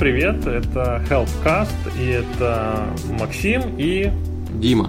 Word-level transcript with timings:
Привет, 0.00 0.46
это 0.46 1.04
Healthcast, 1.10 2.00
и 2.00 2.06
это 2.06 2.86
Максим 3.18 3.76
и... 3.76 4.10
Дима. 4.54 4.88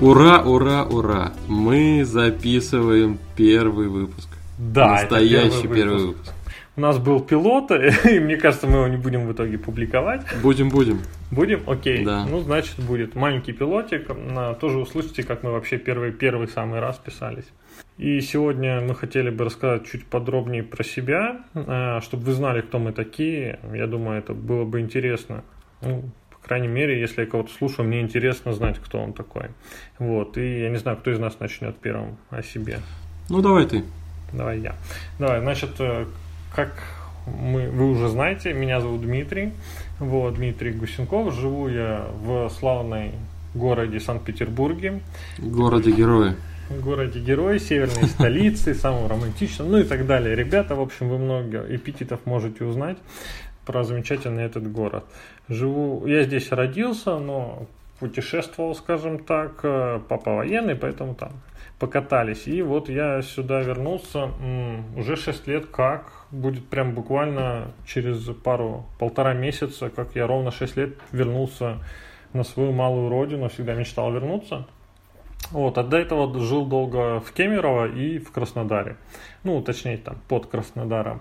Ура, 0.00 0.40
ура, 0.40 0.84
ура! 0.84 1.32
Мы 1.48 2.02
записываем 2.06 3.18
первый 3.36 3.88
выпуск. 3.88 4.30
Да, 4.56 4.92
Настоящий 4.92 5.64
первый, 5.64 5.76
первый 5.76 5.98
выпуск. 5.98 6.16
выпуск. 6.16 6.32
У 6.76 6.80
нас 6.80 6.96
был 6.96 7.20
пилот, 7.20 7.70
и 8.06 8.20
мне 8.20 8.38
кажется, 8.38 8.66
мы 8.66 8.78
его 8.78 8.88
не 8.88 8.96
будем 8.96 9.26
в 9.26 9.32
итоге 9.32 9.58
публиковать. 9.58 10.22
Будем, 10.42 10.70
будем. 10.70 11.00
Будем? 11.32 11.62
Окей. 11.66 12.04
Да. 12.04 12.26
Ну, 12.26 12.40
значит, 12.42 12.78
будет 12.78 13.14
маленький 13.14 13.52
пилотик. 13.52 14.08
Тоже 14.60 14.78
услышите, 14.78 15.22
как 15.22 15.42
мы 15.42 15.50
вообще 15.50 15.78
первый, 15.78 16.12
первый 16.12 16.46
самый 16.46 16.78
раз 16.78 16.98
писались. 16.98 17.46
И 17.96 18.20
сегодня 18.20 18.82
мы 18.82 18.94
хотели 18.94 19.30
бы 19.30 19.46
рассказать 19.46 19.86
чуть 19.90 20.04
подробнее 20.04 20.62
про 20.62 20.84
себя, 20.84 21.40
э, 21.54 22.00
чтобы 22.02 22.24
вы 22.24 22.32
знали, 22.32 22.60
кто 22.60 22.78
мы 22.78 22.92
такие. 22.92 23.58
Я 23.72 23.86
думаю, 23.86 24.18
это 24.18 24.34
было 24.34 24.64
бы 24.66 24.80
интересно. 24.80 25.42
Ну, 25.80 26.04
по 26.30 26.48
крайней 26.48 26.68
мере, 26.68 27.00
если 27.00 27.22
я 27.22 27.26
кого-то 27.26 27.50
слушаю, 27.50 27.88
мне 27.88 28.02
интересно 28.02 28.52
знать, 28.52 28.78
кто 28.78 28.98
он 28.98 29.14
такой. 29.14 29.46
Вот. 29.98 30.36
И 30.36 30.60
я 30.60 30.68
не 30.68 30.76
знаю, 30.76 30.98
кто 30.98 31.12
из 31.12 31.18
нас 31.18 31.40
начнет 31.40 31.78
первым 31.78 32.18
о 32.28 32.42
себе. 32.42 32.80
Ну, 33.30 33.40
давай 33.40 33.66
ты. 33.66 33.84
Давай 34.34 34.58
я. 34.58 34.74
Давай, 35.18 35.40
значит, 35.40 35.70
э, 35.78 36.04
как 36.54 36.74
мы, 37.26 37.70
вы 37.70 37.90
уже 37.90 38.08
знаете, 38.08 38.52
меня 38.52 38.80
зовут 38.80 39.02
Дмитрий. 39.02 39.52
Вот, 39.98 40.34
Дмитрий 40.34 40.72
Гусенков. 40.72 41.34
Живу 41.34 41.68
я 41.68 42.06
в 42.22 42.48
славной 42.50 43.12
городе 43.54 44.00
Санкт-Петербурге. 44.00 45.00
Городе-герое 45.38 46.36
городе-герой, 46.80 47.58
северной 47.60 48.08
столицы, 48.08 48.74
самом 48.74 49.06
романтичном, 49.06 49.70
ну 49.70 49.78
и 49.78 49.84
так 49.84 50.06
далее. 50.06 50.34
Ребята, 50.34 50.74
в 50.74 50.80
общем, 50.80 51.08
вы 51.08 51.18
много 51.18 51.66
эпитетов 51.68 52.20
можете 52.24 52.64
узнать 52.64 52.96
про 53.66 53.84
замечательный 53.84 54.44
этот 54.44 54.70
город. 54.70 55.04
Живу, 55.48 56.06
я 56.06 56.24
здесь 56.24 56.50
родился, 56.50 57.18
но 57.18 57.66
путешествовал, 57.98 58.74
скажем 58.74 59.18
так, 59.18 59.60
э, 59.62 60.00
папа 60.08 60.34
военный, 60.34 60.74
поэтому 60.74 61.14
там 61.14 61.32
покатались. 61.78 62.46
И 62.46 62.62
вот 62.62 62.88
я 62.88 63.22
сюда 63.22 63.60
вернулся 63.60 64.30
уже 64.96 65.16
6 65.16 65.46
лет 65.46 65.66
как, 65.66 66.21
будет 66.32 66.66
прям 66.68 66.94
буквально 66.94 67.72
через 67.86 68.24
пару, 68.42 68.86
полтора 68.98 69.34
месяца, 69.34 69.90
как 69.90 70.16
я 70.16 70.26
ровно 70.26 70.50
6 70.50 70.76
лет 70.76 70.94
вернулся 71.12 71.78
на 72.32 72.42
свою 72.42 72.72
малую 72.72 73.10
родину, 73.10 73.48
всегда 73.48 73.74
мечтал 73.74 74.12
вернуться. 74.12 74.66
Вот, 75.50 75.76
а 75.76 75.82
до 75.82 75.98
этого 75.98 76.38
жил 76.40 76.64
долго 76.64 77.20
в 77.20 77.32
Кемерово 77.32 77.86
и 77.86 78.18
в 78.18 78.32
Краснодаре. 78.32 78.96
Ну, 79.44 79.60
точнее, 79.60 79.98
там, 79.98 80.16
под 80.28 80.46
Краснодаром. 80.46 81.20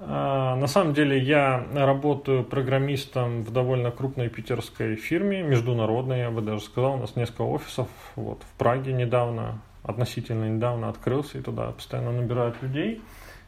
А, 0.00 0.56
на 0.56 0.66
самом 0.66 0.94
деле, 0.94 1.18
я 1.18 1.64
работаю 1.74 2.42
программистом 2.42 3.42
в 3.42 3.52
довольно 3.52 3.92
крупной 3.92 4.30
питерской 4.30 4.96
фирме, 4.96 5.42
международной, 5.42 6.20
я 6.20 6.30
бы 6.30 6.40
даже 6.40 6.62
сказал. 6.62 6.94
У 6.94 6.96
нас 6.96 7.14
несколько 7.14 7.42
офисов. 7.42 7.88
Вот, 8.16 8.42
в 8.42 8.58
Праге 8.58 8.92
недавно, 8.92 9.60
относительно 9.84 10.48
недавно 10.48 10.88
открылся, 10.88 11.38
и 11.38 11.42
туда 11.42 11.70
постоянно 11.70 12.10
набирают 12.10 12.60
людей. 12.62 13.00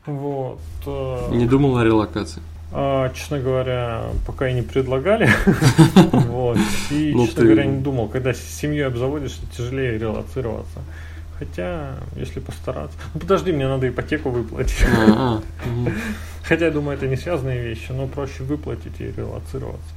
Вот. 0.07 0.61
Э, 0.87 1.29
не 1.31 1.47
думал 1.47 1.77
о 1.79 1.85
релокации? 1.85 2.43
А, 2.73 3.11
честно 3.13 3.41
говоря, 3.41 4.05
пока 4.27 4.49
и 4.49 4.55
не 4.55 4.63
предлагали. 4.63 5.29
вот. 6.13 6.59
И, 6.91 7.13
ну, 7.15 7.27
честно 7.27 7.45
говоря, 7.45 7.65
не 7.65 7.81
думал, 7.81 8.09
когда 8.09 8.33
с 8.33 8.41
семьей 8.41 8.87
обзаводишься, 8.87 9.41
тяжелее 9.57 9.99
релацироваться. 9.99 10.81
Хотя, 11.39 11.97
если 12.17 12.39
постараться. 12.39 12.97
Ну 13.15 13.21
подожди, 13.21 13.51
мне 13.51 13.67
надо 13.67 13.89
ипотеку 13.89 14.31
выплатить. 14.31 14.85
Хотя 16.43 16.67
я 16.67 16.71
думаю, 16.71 16.97
это 16.97 17.07
не 17.07 17.17
связанные 17.17 17.63
вещи, 17.63 17.93
но 17.93 18.07
проще 18.07 18.43
выплатить 18.43 19.01
и 19.01 19.11
релацироваться. 19.11 19.89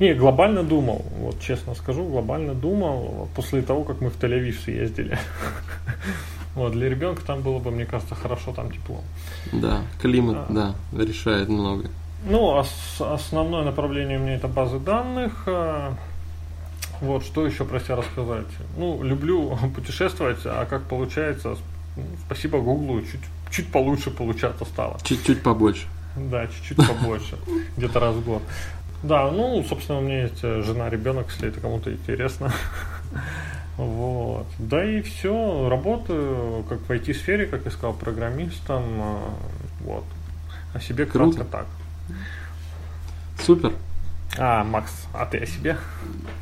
Не, 0.00 0.14
глобально 0.14 0.62
думал, 0.62 1.04
вот 1.18 1.38
честно 1.40 1.74
скажу, 1.74 2.04
глобально 2.04 2.54
думал 2.54 3.28
после 3.36 3.60
того, 3.60 3.84
как 3.84 4.00
мы 4.00 4.08
в 4.08 4.18
Тель-Авив 4.18 4.58
съездили. 4.64 5.18
Вот, 6.54 6.72
для 6.72 6.88
ребенка 6.88 7.22
там 7.24 7.42
было 7.42 7.58
бы, 7.58 7.70
мне 7.70 7.86
кажется, 7.86 8.14
хорошо, 8.14 8.52
там 8.52 8.70
тепло. 8.72 9.00
Да, 9.52 9.82
климат, 10.00 10.36
а, 10.48 10.74
да, 10.92 11.02
решает 11.04 11.48
много. 11.48 11.88
Ну, 12.28 12.42
ос- 12.44 13.00
основное 13.00 13.64
направление 13.64 14.18
у 14.18 14.22
меня 14.22 14.34
это 14.34 14.48
базы 14.48 14.78
данных. 14.78 15.44
А, 15.46 15.94
вот, 17.00 17.24
что 17.24 17.46
еще 17.46 17.64
про 17.64 17.78
себя 17.80 17.96
рассказать? 17.96 18.46
Ну, 18.76 19.02
люблю 19.02 19.56
путешествовать, 19.74 20.40
а 20.44 20.66
как 20.66 20.82
получается, 20.82 21.56
ну, 21.96 22.02
спасибо 22.26 22.60
Гуглу, 22.60 23.00
чуть, 23.02 23.20
чуть 23.50 23.70
получше 23.70 24.10
получаться 24.10 24.64
стало. 24.64 24.98
Чуть-чуть 25.04 25.42
побольше. 25.42 25.86
Да, 26.16 26.46
чуть-чуть 26.48 26.76
побольше, 26.76 27.36
где-то 27.76 28.00
раз 28.00 28.16
в 28.16 28.24
год. 28.24 28.42
Да, 29.02 29.30
ну, 29.30 29.64
собственно, 29.66 30.00
у 30.00 30.02
меня 30.02 30.22
есть 30.24 30.40
э, 30.42 30.62
жена, 30.62 30.90
ребенок, 30.90 31.28
если 31.30 31.48
это 31.48 31.60
кому-то 31.60 31.90
интересно. 31.92 32.52
Вот. 33.76 34.46
Да 34.58 34.84
и 34.84 35.00
все, 35.02 35.68
работаю 35.68 36.64
как 36.68 36.80
в 36.80 36.90
IT-сфере, 36.90 37.46
как 37.46 37.64
я 37.64 37.70
сказал, 37.70 37.94
программистом. 37.94 38.84
А, 38.98 39.34
вот. 39.80 40.04
О 40.74 40.80
себе 40.80 41.06
Круто. 41.06 41.38
кратко 41.38 41.52
так. 41.52 41.66
Супер. 43.44 43.72
А, 44.38 44.64
Макс, 44.64 44.92
а 45.12 45.26
ты 45.26 45.38
о 45.38 45.46
себе? 45.46 45.76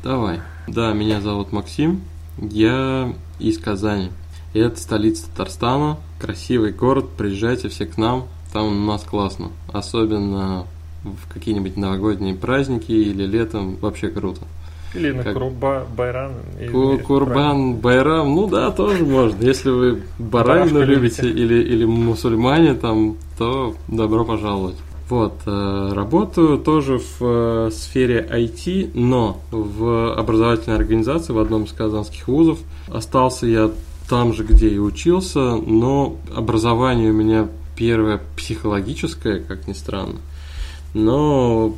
Давай. 0.03 0.41
Да, 0.67 0.93
меня 0.93 1.21
зовут 1.21 1.51
Максим. 1.51 2.01
Я 2.37 3.13
из 3.39 3.57
Казани. 3.57 4.11
И 4.53 4.59
это 4.59 4.79
столица 4.79 5.27
Татарстана. 5.29 5.97
Красивый 6.19 6.71
город. 6.71 7.09
Приезжайте 7.17 7.69
все 7.69 7.85
к 7.85 7.97
нам. 7.97 8.27
Там 8.53 8.65
у 8.65 8.85
нас 8.85 9.03
классно. 9.03 9.51
Особенно 9.71 10.65
в 11.03 11.31
какие-нибудь 11.31 11.77
новогодние 11.77 12.35
праздники 12.35 12.91
или 12.91 13.25
летом. 13.25 13.75
Вообще 13.77 14.09
круто. 14.09 14.41
Или 14.95 15.11
на 15.11 15.23
как... 15.23 15.33
Курба, 15.33 15.85
Байрам. 15.95 16.31
Ку- 16.71 16.97
Курбан, 16.99 17.75
Байрам, 17.75 18.33
ну 18.33 18.47
да, 18.47 18.71
тоже 18.71 19.05
можно. 19.05 19.43
Если 19.43 19.69
вы 19.69 20.01
баранину 20.17 20.83
любите 20.83 21.29
или, 21.29 21.61
или 21.61 21.85
мусульмане, 21.85 22.73
там, 22.73 23.17
то 23.37 23.75
добро 23.87 24.25
пожаловать. 24.25 24.75
Вот, 25.09 25.33
э, 25.47 25.91
работаю 25.93 26.59
тоже 26.59 26.99
в 26.99 27.17
э, 27.21 27.71
сфере 27.71 28.27
IT, 28.31 28.91
но 28.93 29.39
в 29.51 30.13
образовательной 30.13 30.77
организации 30.77 31.33
в 31.33 31.39
одном 31.39 31.63
из 31.63 31.71
казанских 31.71 32.27
вузов. 32.27 32.59
Остался 32.91 33.47
я 33.47 33.71
там 34.07 34.33
же, 34.33 34.43
где 34.43 34.69
и 34.69 34.77
учился, 34.77 35.55
но 35.55 36.15
образование 36.35 37.09
у 37.09 37.13
меня 37.13 37.47
первое 37.75 38.21
психологическое, 38.37 39.39
как 39.39 39.67
ни 39.67 39.73
странно. 39.73 40.17
Но 40.93 41.73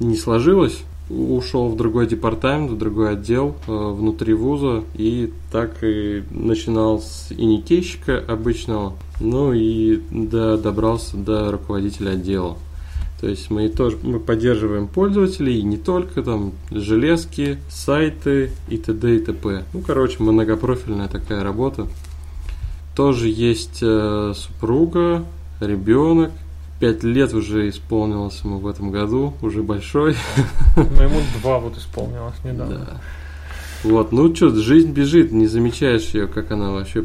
не 0.00 0.16
сложилось 0.16 0.82
ушел 1.08 1.68
в 1.68 1.76
другой 1.76 2.06
департамент, 2.06 2.70
в 2.70 2.78
другой 2.78 3.12
отдел 3.12 3.56
э, 3.66 3.72
внутри 3.72 4.34
вуза 4.34 4.84
и 4.94 5.32
так 5.50 5.82
и 5.82 6.22
начинал 6.30 7.00
с 7.00 7.28
иникейщика 7.30 8.18
обычного, 8.18 8.94
ну 9.20 9.52
и 9.52 10.00
до, 10.10 10.56
добрался 10.56 11.16
до 11.16 11.50
руководителя 11.50 12.10
отдела. 12.10 12.56
То 13.20 13.28
есть 13.28 13.50
мы 13.50 13.68
тоже 13.68 13.98
мы 14.02 14.18
поддерживаем 14.18 14.88
пользователей, 14.88 15.60
и 15.60 15.62
не 15.62 15.76
только 15.76 16.22
там 16.22 16.52
железки, 16.72 17.58
сайты 17.70 18.50
и 18.68 18.78
т.д. 18.78 19.16
и 19.16 19.20
т.п. 19.20 19.62
Ну, 19.72 19.80
короче, 19.80 20.16
многопрофильная 20.18 21.06
такая 21.06 21.44
работа. 21.44 21.86
Тоже 22.96 23.28
есть 23.28 23.78
э, 23.80 24.32
супруга, 24.34 25.24
ребенок, 25.60 26.32
Пять 26.82 27.04
лет 27.04 27.32
уже 27.32 27.68
исполнилось 27.68 28.40
ему 28.42 28.58
в 28.58 28.66
этом 28.66 28.90
году, 28.90 29.34
уже 29.40 29.62
большой. 29.62 30.16
Ну, 30.74 30.82
ему 30.82 31.20
два 31.40 31.60
вот 31.60 31.78
исполнилось 31.78 32.34
недавно. 32.42 32.78
Да. 32.80 33.00
Вот, 33.88 34.10
ну 34.10 34.34
что, 34.34 34.52
жизнь 34.52 34.90
бежит, 34.90 35.30
не 35.30 35.46
замечаешь 35.46 36.08
ее, 36.08 36.26
как 36.26 36.50
она 36.50 36.72
вообще 36.72 37.04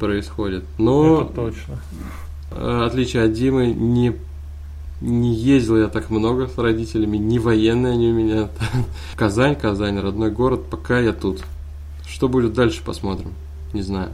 происходит. 0.00 0.64
Но... 0.78 1.24
Это 1.24 1.34
точно. 1.34 1.78
Э, 2.52 2.84
отличие 2.86 3.24
от 3.24 3.34
Димы, 3.34 3.66
не, 3.66 4.16
не 5.02 5.34
ездил 5.34 5.76
я 5.76 5.88
так 5.88 6.08
много 6.08 6.46
с 6.46 6.56
родителями, 6.56 7.18
не 7.18 7.38
военные 7.38 7.92
они 7.92 8.12
у 8.12 8.14
меня. 8.14 8.48
Казань, 9.16 9.56
Казань, 9.56 9.98
родной 9.98 10.30
город, 10.30 10.62
пока 10.70 10.98
я 11.00 11.12
тут. 11.12 11.44
Что 12.08 12.30
будет 12.30 12.54
дальше, 12.54 12.82
посмотрим. 12.82 13.34
Не 13.74 13.82
знаю. 13.82 14.08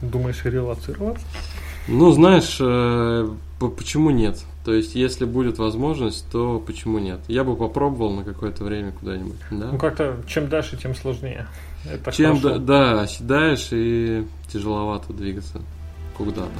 Думаешь, 0.00 0.44
релацироваться? 0.44 1.24
Ну, 1.88 2.10
знаешь, 2.12 2.58
э, 2.60 3.28
почему 3.58 4.10
нет? 4.10 4.38
То 4.64 4.72
есть, 4.72 4.94
если 4.94 5.24
будет 5.24 5.58
возможность, 5.58 6.24
то 6.30 6.62
почему 6.64 6.98
нет? 6.98 7.20
Я 7.26 7.42
бы 7.42 7.56
попробовал 7.56 8.12
на 8.12 8.22
какое-то 8.24 8.62
время 8.62 8.92
куда-нибудь. 8.92 9.38
Да? 9.50 9.70
Ну, 9.72 9.78
как-то 9.78 10.16
чем 10.26 10.48
дальше, 10.48 10.76
тем 10.76 10.94
сложнее. 10.94 11.46
Это 11.84 12.12
чем 12.12 12.40
да, 12.40 12.58
да, 12.58 13.00
оседаешь 13.02 13.68
и 13.72 14.24
тяжеловато 14.52 15.12
двигаться 15.12 15.60
куда-то. 16.16 16.50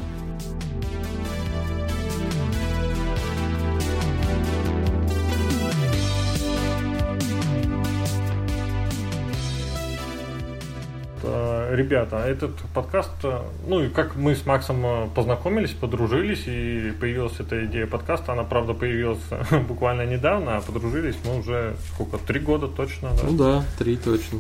Ребята, 11.75 12.19
этот 12.19 12.57
подкаст, 12.75 13.11
э, 13.25 13.41
ну 13.67 13.83
и 13.83 13.89
как 13.89 14.17
мы 14.17 14.35
с 14.35 14.45
Максом 14.47 14.85
э, 14.85 15.09
познакомились, 15.15 15.71
подружились, 15.71 16.45
и 16.47 16.93
появилась 17.01 17.39
эта 17.39 17.65
идея 17.67 17.87
подкаста, 17.87 18.33
она, 18.33 18.45
правда, 18.45 18.75
появилась 18.75 19.23
буквально 19.69 20.07
недавно, 20.07 20.57
а 20.57 20.61
подружились 20.61 21.17
мы 21.25 21.39
уже, 21.39 21.75
сколько, 21.93 22.19
три 22.19 22.41
года 22.41 22.69
точно, 22.69 23.11
да? 23.11 23.23
Ну 23.29 23.37
да, 23.37 23.65
три 23.79 23.97
точно. 23.97 24.39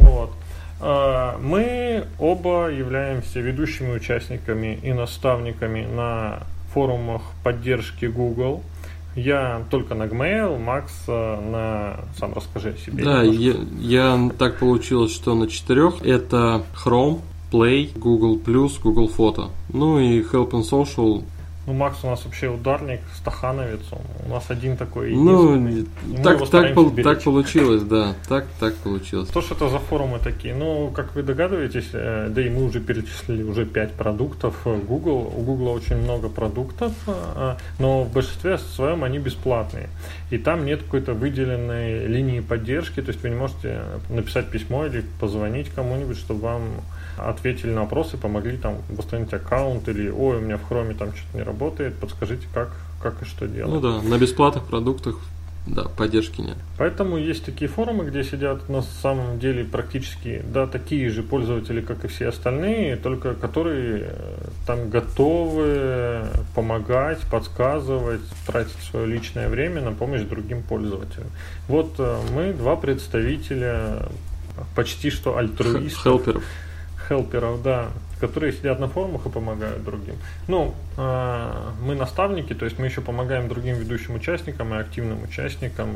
Вот. 0.00 0.30
Мы 1.40 2.06
оба 2.18 2.68
являемся 2.68 3.38
ведущими 3.38 3.92
участниками 3.94 4.80
и 4.82 4.92
наставниками 4.92 5.86
на 5.86 6.40
форумах 6.74 7.22
поддержки 7.44 8.06
Google. 8.06 8.64
Я 9.14 9.64
только 9.70 9.94
на 9.94 10.04
Gmail, 10.04 10.58
Макс 10.58 10.92
э, 11.06 11.50
на... 11.50 12.00
Сам 12.18 12.32
расскажи 12.32 12.70
о 12.70 12.76
себе. 12.76 13.04
Да, 13.04 13.22
я, 13.22 13.54
я 13.78 14.30
так 14.38 14.58
получилось, 14.58 15.12
что 15.12 15.34
на 15.34 15.48
четырех 15.48 16.02
это 16.02 16.62
Chrome, 16.74 17.20
Play, 17.50 17.90
Google+, 17.98 18.36
Google 18.36 19.10
Photo. 19.14 19.50
Ну 19.72 19.98
и 19.98 20.22
Help 20.22 20.52
and 20.52 20.62
Social 20.62 21.22
ну, 21.64 21.74
Макс 21.74 21.98
у 22.02 22.08
нас 22.08 22.24
вообще 22.24 22.48
ударник, 22.48 23.00
стахановец. 23.16 23.80
Он, 23.92 24.00
у 24.26 24.34
нас 24.34 24.46
один 24.48 24.76
такой 24.76 25.14
Ну, 25.14 25.84
так, 26.22 26.48
так, 26.50 26.74
пол, 26.74 26.90
так 26.90 27.22
получилось, 27.22 27.82
да. 27.82 28.14
Так, 28.28 28.46
так 28.58 28.74
получилось. 28.76 29.28
То, 29.28 29.40
что 29.40 29.54
это 29.54 29.68
за 29.68 29.78
форумы 29.78 30.18
такие? 30.18 30.54
Ну, 30.56 30.90
как 30.90 31.14
вы 31.14 31.22
догадываетесь, 31.22 31.90
э, 31.92 32.28
да 32.30 32.42
и 32.42 32.50
мы 32.50 32.64
уже 32.64 32.80
перечислили 32.80 33.44
уже 33.44 33.64
5 33.64 33.92
продуктов 33.92 34.56
Google. 34.64 35.32
У 35.36 35.42
Google 35.42 35.68
очень 35.68 35.98
много 35.98 36.28
продуктов, 36.28 36.92
э, 37.06 37.54
но 37.78 38.02
в 38.02 38.12
большинстве 38.12 38.58
своем 38.58 39.04
они 39.04 39.18
бесплатные. 39.18 39.88
И 40.30 40.38
там 40.38 40.66
нет 40.66 40.82
какой-то 40.82 41.14
выделенной 41.14 42.06
линии 42.06 42.40
поддержки, 42.40 43.00
то 43.00 43.10
есть 43.10 43.22
вы 43.22 43.28
не 43.28 43.36
можете 43.36 43.82
написать 44.08 44.48
письмо 44.48 44.86
или 44.86 45.04
позвонить 45.20 45.68
кому-нибудь, 45.68 46.18
чтобы 46.18 46.40
вам 46.40 46.62
ответили 47.16 47.70
на 47.70 47.82
вопросы, 47.82 48.16
помогли 48.16 48.56
там 48.56 48.78
восстановить 48.88 49.32
аккаунт 49.32 49.88
или 49.88 50.08
ой, 50.08 50.38
у 50.38 50.40
меня 50.40 50.56
в 50.56 50.64
хроме 50.64 50.94
там 50.94 51.14
что-то 51.14 51.38
не 51.38 51.42
работает, 51.42 51.94
подскажите, 51.96 52.46
как, 52.52 52.72
как 53.02 53.22
и 53.22 53.24
что 53.24 53.46
делать. 53.46 53.72
Ну 53.72 53.80
да, 53.80 54.02
на 54.02 54.18
бесплатных 54.18 54.64
продуктах 54.64 55.18
да, 55.66 55.84
поддержки 55.84 56.40
нет. 56.40 56.56
Поэтому 56.76 57.16
есть 57.16 57.44
такие 57.44 57.68
форумы, 57.68 58.04
где 58.04 58.24
сидят 58.24 58.68
на 58.68 58.82
самом 58.82 59.38
деле 59.38 59.64
практически 59.64 60.42
да, 60.52 60.66
такие 60.66 61.08
же 61.08 61.22
пользователи, 61.22 61.80
как 61.80 62.04
и 62.04 62.08
все 62.08 62.28
остальные, 62.28 62.96
только 62.96 63.34
которые 63.34 64.08
э, 64.08 64.48
там 64.66 64.90
готовы 64.90 66.26
помогать, 66.56 67.20
подсказывать, 67.30 68.22
тратить 68.44 68.82
свое 68.90 69.06
личное 69.06 69.48
время 69.48 69.82
на 69.82 69.92
помощь 69.92 70.22
другим 70.22 70.64
пользователям. 70.64 71.28
Вот 71.68 71.94
э, 71.98 72.18
мы 72.34 72.52
два 72.52 72.74
представителя 72.74 74.08
почти 74.74 75.10
что 75.10 75.36
альтруистов. 75.36 76.02
Хелперов 76.02 76.44
хелперов, 77.08 77.62
да, 77.62 77.88
которые 78.20 78.52
сидят 78.52 78.78
на 78.78 78.88
форумах 78.88 79.26
и 79.26 79.28
помогают 79.28 79.84
другим. 79.84 80.14
Ну, 80.46 80.74
э, 80.96 81.70
мы 81.84 81.94
наставники, 81.94 82.54
то 82.54 82.64
есть 82.64 82.78
мы 82.78 82.86
еще 82.86 83.00
помогаем 83.00 83.48
другим 83.48 83.76
ведущим 83.76 84.14
участникам 84.14 84.72
и 84.74 84.78
активным 84.78 85.22
участникам 85.24 85.88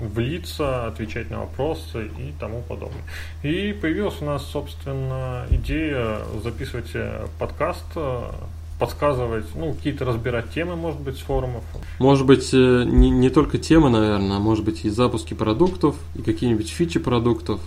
влиться, 0.00 0.86
отвечать 0.86 1.30
на 1.30 1.40
вопросы 1.40 2.06
и 2.06 2.32
тому 2.40 2.62
подобное. 2.62 3.02
И 3.42 3.72
появилась 3.72 4.20
у 4.22 4.24
нас, 4.24 4.42
собственно, 4.44 5.46
идея 5.50 6.20
записывать 6.42 6.90
э, 6.94 7.26
подкаст 7.38 7.84
э, 7.96 8.30
подсказывать, 8.78 9.46
ну, 9.54 9.72
какие-то 9.72 10.04
разбирать 10.04 10.50
темы, 10.50 10.76
может 10.76 11.00
быть, 11.00 11.16
с 11.16 11.20
форумов. 11.20 11.62
Может 11.98 12.26
быть, 12.26 12.52
э, 12.52 12.84
не, 12.84 13.10
не 13.10 13.30
только 13.30 13.58
темы, 13.58 13.88
наверное, 13.90 14.38
а 14.38 14.40
может 14.40 14.64
быть 14.64 14.84
и 14.84 14.90
запуски 14.90 15.34
продуктов, 15.34 15.96
и 16.14 16.22
какие-нибудь 16.22 16.68
фичи 16.68 16.98
продуктов 16.98 17.60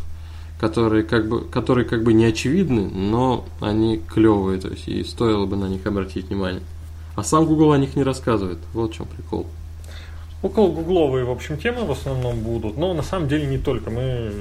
которые 0.60 1.04
как 1.04 1.28
бы, 1.28 1.42
которые 1.46 1.86
как 1.86 2.04
бы 2.04 2.14
не 2.14 2.26
очевидны, 2.26 2.90
но 2.90 3.46
они 3.62 4.02
клевые, 4.08 4.60
то 4.60 4.70
есть 4.70 4.88
и 4.88 5.04
стоило 5.04 5.46
бы 5.46 5.56
на 5.56 5.66
них 5.66 5.86
обратить 5.86 6.30
внимание. 6.30 6.62
А 7.16 7.24
сам 7.24 7.46
Google 7.46 7.72
о 7.72 7.78
них 7.78 7.96
не 7.96 8.04
рассказывает. 8.04 8.60
Вот 8.74 8.92
в 8.92 8.96
чем 8.96 9.08
прикол. 9.08 9.48
Около 10.44 10.70
гугловые, 10.70 11.26
в 11.26 11.32
общем, 11.32 11.58
темы 11.58 11.84
в 11.84 11.92
основном 11.92 12.42
будут, 12.42 12.78
но 12.78 12.94
на 12.94 13.02
самом 13.02 13.28
деле 13.28 13.48
не 13.48 13.58
только. 13.58 13.90
Мы 13.90 14.32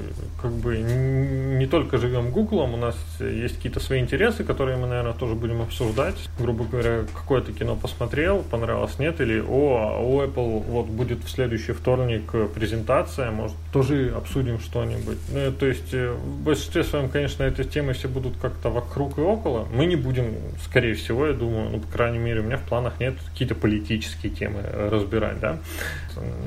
как 0.43 0.53
бы 0.53 0.77
не 0.77 1.67
только 1.67 1.97
живем 1.97 2.31
Гуглом, 2.31 2.75
у 2.75 2.77
нас 2.77 2.95
есть 3.19 3.57
какие-то 3.57 3.81
свои 3.81 4.01
интересы, 4.01 4.45
которые 4.45 4.77
мы, 4.77 4.87
наверное, 4.87 5.15
тоже 5.15 5.35
будем 5.35 5.63
обсуждать. 5.63 6.17
Грубо 6.39 6.65
говоря, 6.65 7.05
какое-то 7.15 7.53
кино 7.53 7.77
посмотрел, 7.77 8.45
понравилось, 8.51 8.99
нет, 8.99 9.23
или 9.23 9.41
о, 9.41 10.03
у 10.03 10.21
Apple 10.21 10.65
вот 10.69 10.87
будет 10.87 11.25
в 11.25 11.31
следующий 11.31 11.73
вторник 11.73 12.31
презентация, 12.55 13.31
может, 13.31 13.57
тоже 13.77 14.13
обсудим 14.17 14.59
что-нибудь. 14.59 15.19
Ну, 15.35 15.53
то 15.53 15.67
есть, 15.67 15.93
э, 15.93 16.13
в 16.13 16.45
большинстве 16.45 16.83
своем, 16.83 17.11
конечно, 17.11 17.43
эти 17.43 17.63
темы 17.63 17.93
все 17.93 18.09
будут 18.09 18.37
как-то 18.39 18.71
вокруг 18.71 19.19
и 19.19 19.21
около. 19.21 19.69
Мы 19.71 19.85
не 19.85 19.97
будем, 19.97 20.35
скорее 20.65 20.95
всего, 20.95 21.27
я 21.27 21.35
думаю, 21.35 21.71
ну, 21.71 21.81
по 21.81 21.89
крайней 21.89 22.19
мере, 22.19 22.41
у 22.41 22.45
меня 22.45 22.57
в 22.57 22.63
планах 22.63 22.99
нет 23.01 23.17
какие-то 23.33 23.55
политические 23.55 24.33
темы 24.33 24.63
разбирать, 24.63 25.41
да 25.41 25.59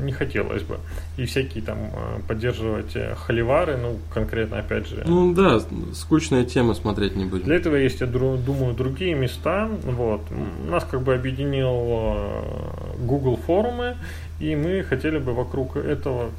не 0.01 0.11
хотелось 0.11 0.63
бы. 0.63 0.79
И 1.17 1.25
всякие 1.25 1.63
там 1.63 1.77
э, 1.77 2.19
поддерживать 2.27 2.95
э, 2.95 3.15
холивары, 3.15 3.77
ну, 3.77 3.99
конкретно, 4.13 4.59
опять 4.59 4.87
же. 4.87 5.03
Ну 5.05 5.33
да, 5.33 5.59
скучная 5.93 6.45
тема 6.45 6.73
смотреть 6.73 7.15
не 7.15 7.25
будем. 7.25 7.45
Для 7.45 7.55
этого 7.55 7.75
есть, 7.75 8.01
я 8.01 8.07
думаю, 8.07 8.73
другие 8.73 9.15
места. 9.15 9.69
Вот. 9.83 10.21
Нас 10.67 10.85
как 10.89 11.01
бы 11.01 11.13
объединил 11.13 11.69
э, 11.69 12.95
Google 12.99 13.37
форумы, 13.37 13.97
и 14.39 14.55
мы 14.55 14.83
хотели 14.83 15.17
бы 15.17 15.33
вокруг 15.33 15.75
этого 15.75 16.31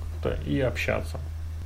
и 0.46 0.60
общаться. 0.60 1.18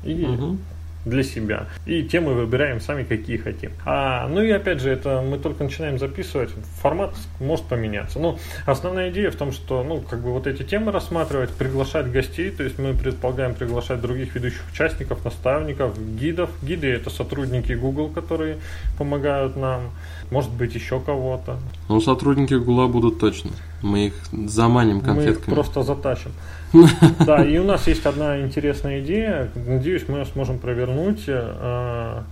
И 0.04 0.24
угу 0.24 0.58
для 1.04 1.22
себя. 1.22 1.66
И 1.86 2.02
темы 2.02 2.34
выбираем 2.34 2.80
сами, 2.80 3.04
какие 3.04 3.36
хотим. 3.36 3.72
А, 3.84 4.26
ну 4.28 4.42
и 4.42 4.50
опять 4.50 4.80
же, 4.80 4.90
это 4.90 5.22
мы 5.22 5.38
только 5.38 5.64
начинаем 5.64 5.98
записывать, 5.98 6.50
формат 6.80 7.14
может 7.40 7.66
поменяться. 7.66 8.18
Но 8.18 8.38
основная 8.66 9.10
идея 9.10 9.30
в 9.30 9.36
том, 9.36 9.52
что, 9.52 9.84
ну, 9.84 10.00
как 10.00 10.20
бы 10.20 10.32
вот 10.32 10.46
эти 10.46 10.62
темы 10.62 10.92
рассматривать, 10.92 11.50
приглашать 11.50 12.10
гостей, 12.10 12.50
то 12.50 12.62
есть 12.62 12.78
мы 12.78 12.94
предполагаем 12.94 13.54
приглашать 13.54 14.00
других 14.00 14.34
ведущих 14.34 14.62
участников, 14.72 15.24
наставников, 15.24 15.98
гидов. 16.16 16.50
Гиды 16.62 16.90
это 16.90 17.10
сотрудники 17.10 17.72
Google, 17.72 18.08
которые 18.08 18.58
помогают 18.96 19.56
нам, 19.56 19.90
может 20.30 20.50
быть 20.50 20.74
еще 20.74 21.00
кого-то. 21.00 21.58
Ну, 21.88 22.00
сотрудники 22.00 22.54
Google 22.54 22.88
будут 22.88 23.18
точно. 23.18 23.50
Мы 23.84 24.06
их 24.06 24.14
заманим 24.32 25.02
конфетками. 25.02 25.34
Мы 25.34 25.40
их 25.40 25.54
просто 25.54 25.82
затащим. 25.82 26.32
Да, 27.26 27.44
и 27.44 27.58
у 27.58 27.64
нас 27.64 27.86
есть 27.86 28.06
одна 28.06 28.40
интересная 28.40 29.00
идея. 29.00 29.50
Надеюсь, 29.54 30.08
мы 30.08 30.18
ее 30.20 30.24
сможем 30.24 30.58
провернуть. 30.58 31.24
Э, 31.26 32.22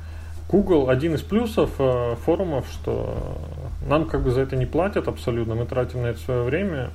Google 0.48 0.88
один 0.88 1.14
из 1.14 1.20
плюсов 1.20 1.70
э, 1.78 2.16
форумов, 2.24 2.64
что 2.72 3.38
нам 3.86 4.06
как 4.06 4.22
бы 4.22 4.30
за 4.30 4.40
это 4.40 4.56
не 4.56 4.64
платят 4.64 5.08
абсолютно, 5.08 5.54
мы 5.54 5.66
тратим 5.66 6.02
на 6.02 6.06
это 6.06 6.20
свое 6.20 6.42
время. 6.42 6.88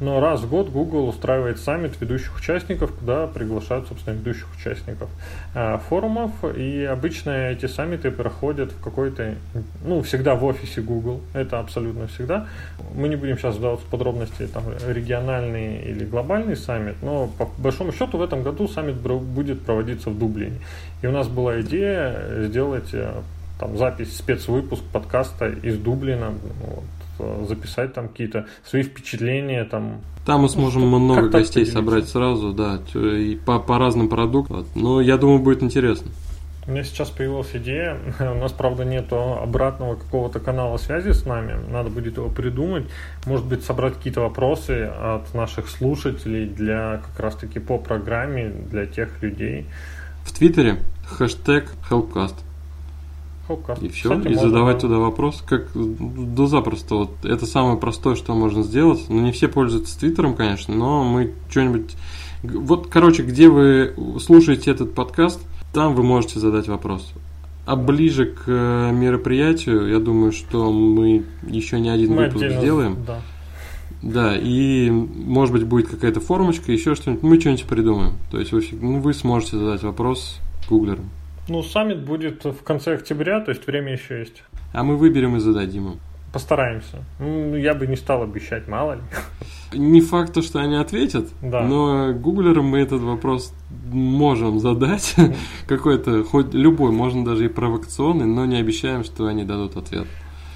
Но 0.00 0.20
раз 0.20 0.40
в 0.40 0.48
год 0.48 0.70
Google 0.70 1.08
устраивает 1.08 1.58
саммит 1.58 2.00
ведущих 2.00 2.36
участников, 2.36 2.92
куда 2.92 3.28
приглашают, 3.28 3.86
собственно, 3.86 4.14
ведущих 4.14 4.48
участников 4.56 5.08
э, 5.54 5.78
форумов. 5.88 6.32
И 6.56 6.84
обычно 6.84 7.50
эти 7.50 7.66
саммиты 7.66 8.10
проходят 8.10 8.72
в 8.72 8.82
какой-то, 8.82 9.36
ну, 9.84 10.02
всегда 10.02 10.34
в 10.34 10.44
офисе 10.44 10.80
Google. 10.80 11.20
Это 11.32 11.60
абсолютно 11.60 12.08
всегда. 12.08 12.48
Мы 12.94 13.08
не 13.08 13.14
будем 13.14 13.38
сейчас 13.38 13.56
вдаваться 13.56 13.86
в 13.86 13.88
подробности, 13.88 14.48
там, 14.48 14.64
региональный 14.88 15.82
или 15.82 16.04
глобальный 16.04 16.56
саммит, 16.56 16.96
но 17.00 17.28
по 17.38 17.48
большому 17.58 17.92
счету 17.92 18.18
в 18.18 18.22
этом 18.22 18.42
году 18.42 18.66
саммит 18.66 18.96
будет 18.96 19.60
проводиться 19.62 20.10
в 20.10 20.18
Дублине. 20.18 20.58
И 21.02 21.06
у 21.06 21.12
нас 21.12 21.28
была 21.28 21.60
идея 21.60 22.46
сделать 22.46 22.92
э, 22.92 23.12
там 23.60 23.78
запись, 23.78 24.16
спецвыпуск 24.16 24.82
подкаста 24.92 25.48
из 25.48 25.78
Дублина. 25.78 26.32
Вот 26.66 26.84
записать 27.48 27.94
там 27.94 28.08
какие-то 28.08 28.46
свои 28.64 28.82
впечатления 28.82 29.64
там. 29.64 30.00
Там 30.26 30.42
мы 30.42 30.48
сможем 30.48 30.82
ну, 30.90 30.98
много 30.98 31.28
гостей 31.28 31.66
собрать 31.66 32.08
сразу, 32.08 32.52
да, 32.52 32.80
и 32.94 33.36
по, 33.36 33.58
по 33.58 33.78
разным 33.78 34.08
продуктам. 34.08 34.66
Но 34.74 35.00
я 35.00 35.16
думаю, 35.16 35.40
будет 35.40 35.62
интересно. 35.62 36.10
У 36.66 36.70
меня 36.70 36.82
сейчас 36.82 37.10
появилась 37.10 37.50
идея, 37.52 37.98
у 38.20 38.34
нас, 38.34 38.52
правда, 38.52 38.84
нет 38.84 39.12
обратного 39.12 39.96
какого-то 39.96 40.40
канала 40.40 40.78
связи 40.78 41.12
с 41.12 41.26
нами, 41.26 41.56
надо 41.70 41.90
будет 41.90 42.16
его 42.16 42.30
придумать, 42.30 42.84
может 43.26 43.44
быть, 43.44 43.64
собрать 43.64 43.94
какие-то 43.94 44.22
вопросы 44.22 44.84
от 44.84 45.34
наших 45.34 45.68
слушателей 45.68 46.46
для 46.46 47.02
как 47.06 47.20
раз-таки 47.20 47.58
по 47.58 47.76
программе, 47.76 48.48
для 48.48 48.86
тех 48.86 49.22
людей. 49.22 49.66
В 50.24 50.32
Твиттере 50.32 50.78
хэштег 51.06 51.74
Helpcast. 51.90 52.36
Хопкаст. 53.46 53.82
И 53.82 53.88
все, 53.88 54.10
Кстати, 54.10 54.32
и 54.32 54.34
задавать 54.34 54.78
туда 54.80 54.98
вопрос, 54.98 55.42
как 55.46 55.68
да 55.74 56.46
запросто. 56.46 56.94
Вот 56.94 57.10
это 57.24 57.46
самое 57.46 57.76
простое, 57.76 58.14
что 58.14 58.34
можно 58.34 58.62
сделать. 58.62 59.04
Ну, 59.08 59.20
не 59.20 59.32
все 59.32 59.48
пользуются 59.48 59.98
Твиттером, 59.98 60.34
конечно, 60.34 60.74
но 60.74 61.04
мы 61.04 61.32
что-нибудь... 61.50 61.94
Вот, 62.42 62.88
короче, 62.88 63.22
где 63.22 63.48
вы 63.48 63.94
слушаете 64.20 64.70
этот 64.70 64.94
подкаст, 64.94 65.40
там 65.72 65.94
вы 65.94 66.02
можете 66.02 66.38
задать 66.38 66.68
вопрос. 66.68 67.12
А 67.66 67.76
ближе 67.76 68.26
к 68.26 68.44
э, 68.46 68.92
мероприятию, 68.92 69.88
я 69.88 69.98
думаю, 69.98 70.32
что 70.32 70.70
мы 70.70 71.24
еще 71.46 71.80
не 71.80 71.88
один 71.88 72.14
мы 72.14 72.26
выпуск 72.26 72.44
сделаем. 72.44 72.98
Да. 73.06 73.20
Да, 74.02 74.36
и 74.36 74.90
может 74.90 75.54
быть 75.54 75.64
будет 75.64 75.88
какая-то 75.88 76.20
формочка, 76.20 76.70
еще 76.72 76.94
что-нибудь. 76.94 77.22
Мы 77.22 77.40
что-нибудь 77.40 77.64
придумаем. 77.64 78.12
То 78.30 78.38
есть 78.38 78.52
вы, 78.52 78.62
ну, 78.72 79.00
вы 79.00 79.14
сможете 79.14 79.56
задать 79.56 79.82
вопрос 79.82 80.40
гуглерам. 80.68 81.08
Ну, 81.48 81.62
саммит 81.62 82.04
будет 82.04 82.44
в 82.44 82.62
конце 82.62 82.94
октября, 82.94 83.40
то 83.40 83.50
есть 83.50 83.66
время 83.66 83.92
еще 83.92 84.20
есть. 84.20 84.42
А 84.72 84.82
мы 84.82 84.96
выберем 84.96 85.36
и 85.36 85.40
зададим 85.40 85.88
им. 85.92 86.00
Постараемся. 86.32 87.04
Ну, 87.20 87.54
я 87.54 87.74
бы 87.74 87.86
не 87.86 87.94
стал 87.96 88.22
обещать, 88.24 88.66
мало 88.66 88.94
ли. 88.94 89.00
Не 89.72 90.00
факт, 90.00 90.32
то, 90.32 90.42
что 90.42 90.58
они 90.60 90.74
ответят, 90.74 91.28
Да. 91.42 91.62
но 91.62 92.12
гуглерам 92.12 92.64
мы 92.66 92.78
этот 92.80 93.02
вопрос 93.02 93.54
можем 93.92 94.58
задать. 94.58 95.14
Какой-то, 95.68 96.24
хоть 96.24 96.52
любой, 96.52 96.90
можно 96.90 97.24
даже 97.24 97.44
и 97.44 97.48
провокационный, 97.48 98.26
но 98.26 98.46
не 98.46 98.56
обещаем, 98.56 99.04
что 99.04 99.26
они 99.26 99.44
дадут 99.44 99.76
ответ. 99.76 100.06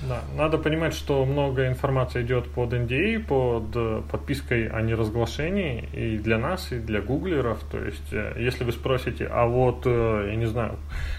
Да, 0.02 0.23
надо 0.37 0.59
понимать, 0.59 0.95
что 0.95 1.25
много 1.25 1.67
информации 1.67 2.23
идет 2.23 2.49
под 2.49 2.73
NDA, 2.73 3.19
под 3.19 3.75
э, 3.75 4.02
подпиской 4.09 4.69
о 4.69 4.81
неразглашении 4.81 5.88
и 5.93 6.19
для 6.19 6.38
нас, 6.38 6.71
и 6.71 6.78
для 6.78 7.00
гуглеров. 7.00 7.59
То 7.71 7.78
есть, 7.78 8.12
э, 8.12 8.35
если 8.38 8.62
вы 8.62 8.71
спросите, 8.71 9.26
а 9.26 9.47
вот, 9.47 9.83
э, 9.87 10.28
я 10.31 10.37
не 10.37 10.47
знаю, 10.47 10.76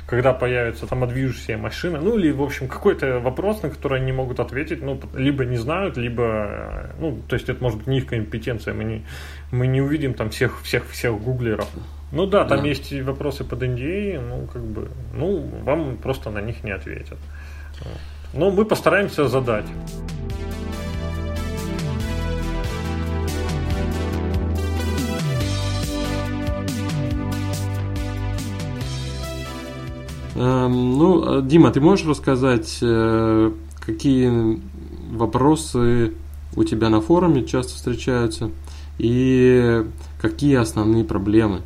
когда 0.07 0.31
появится 0.31 0.87
самодвижущая 0.87 1.57
машина, 1.57 1.99
ну 1.99 2.17
или, 2.17 2.31
в 2.31 2.41
общем, 2.41 2.69
какой-то 2.69 3.19
вопрос, 3.19 3.63
на 3.63 3.69
который 3.69 3.97
они 3.97 4.07
не 4.07 4.13
могут 4.13 4.39
ответить, 4.39 4.81
ну, 4.81 4.97
либо 5.13 5.43
не 5.43 5.57
знают, 5.57 5.97
либо, 5.97 6.91
ну, 6.99 7.19
то 7.27 7.35
есть 7.35 7.49
это 7.49 7.61
может 7.61 7.79
быть 7.79 7.87
не 7.87 7.97
их 7.97 8.05
компетенция, 8.05 8.73
мы 8.73 8.85
не, 8.85 9.05
мы 9.51 9.67
не 9.67 9.81
увидим 9.81 10.13
там 10.13 10.29
всех, 10.29 10.61
всех, 10.61 10.89
всех 10.89 11.19
гуглеров. 11.19 11.67
Ну 12.13 12.25
да, 12.25 12.45
там 12.45 12.61
Да. 12.61 12.67
есть 12.67 12.93
вопросы 13.01 13.43
под 13.43 13.61
NDA, 13.61 14.21
ну, 14.21 14.47
как 14.47 14.63
бы, 14.63 14.87
ну, 15.13 15.41
вам 15.63 15.97
просто 15.97 16.31
на 16.31 16.39
них 16.39 16.63
не 16.63 16.71
ответят. 16.71 17.17
Но 18.33 18.51
мы 18.51 18.65
постараемся 18.65 19.27
задать. 19.27 19.65
Эм, 30.35 30.97
ну, 30.97 31.39
э, 31.39 31.41
Дима, 31.41 31.69
ты 31.71 31.81
можешь 31.81 32.05
рассказать, 32.05 32.77
э, 32.81 33.51
какие 33.79 34.61
вопросы 35.11 36.13
у 36.55 36.63
тебя 36.63 36.89
на 36.89 37.01
форуме 37.01 37.45
часто 37.45 37.73
встречаются 37.73 38.49
и 38.97 39.85
какие 40.21 40.55
основные 40.55 41.03
проблемы 41.03 41.61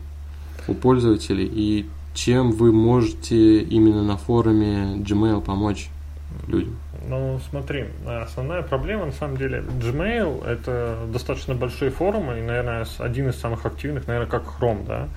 у 0.68 0.74
пользователей 0.74 1.46
и 1.46 1.86
чем 2.16 2.52
вы 2.52 2.72
можете 2.72 3.60
именно 3.60 4.04
на 4.04 4.18
форуме 4.18 4.96
Gmail 4.98 5.42
помочь 5.42 5.90
людям? 6.48 6.78
Ну, 7.08 7.40
смотри, 7.50 7.86
основная 8.06 8.62
проблема, 8.62 9.06
на 9.06 9.12
самом 9.12 9.38
деле, 9.38 9.60
Gmail– 9.60 10.46
это 10.46 11.00
достаточно 11.12 11.54
большой 11.54 11.90
форум, 11.90 12.32
и, 12.32 12.42
наверное, 12.42 12.86
один 13.00 13.30
из 13.30 13.36
самых 13.36 13.66
активных, 13.66 14.08
наверное, 14.08 14.30
как 14.30 14.44
Chrome, 14.60 14.86
да? 14.86 15.08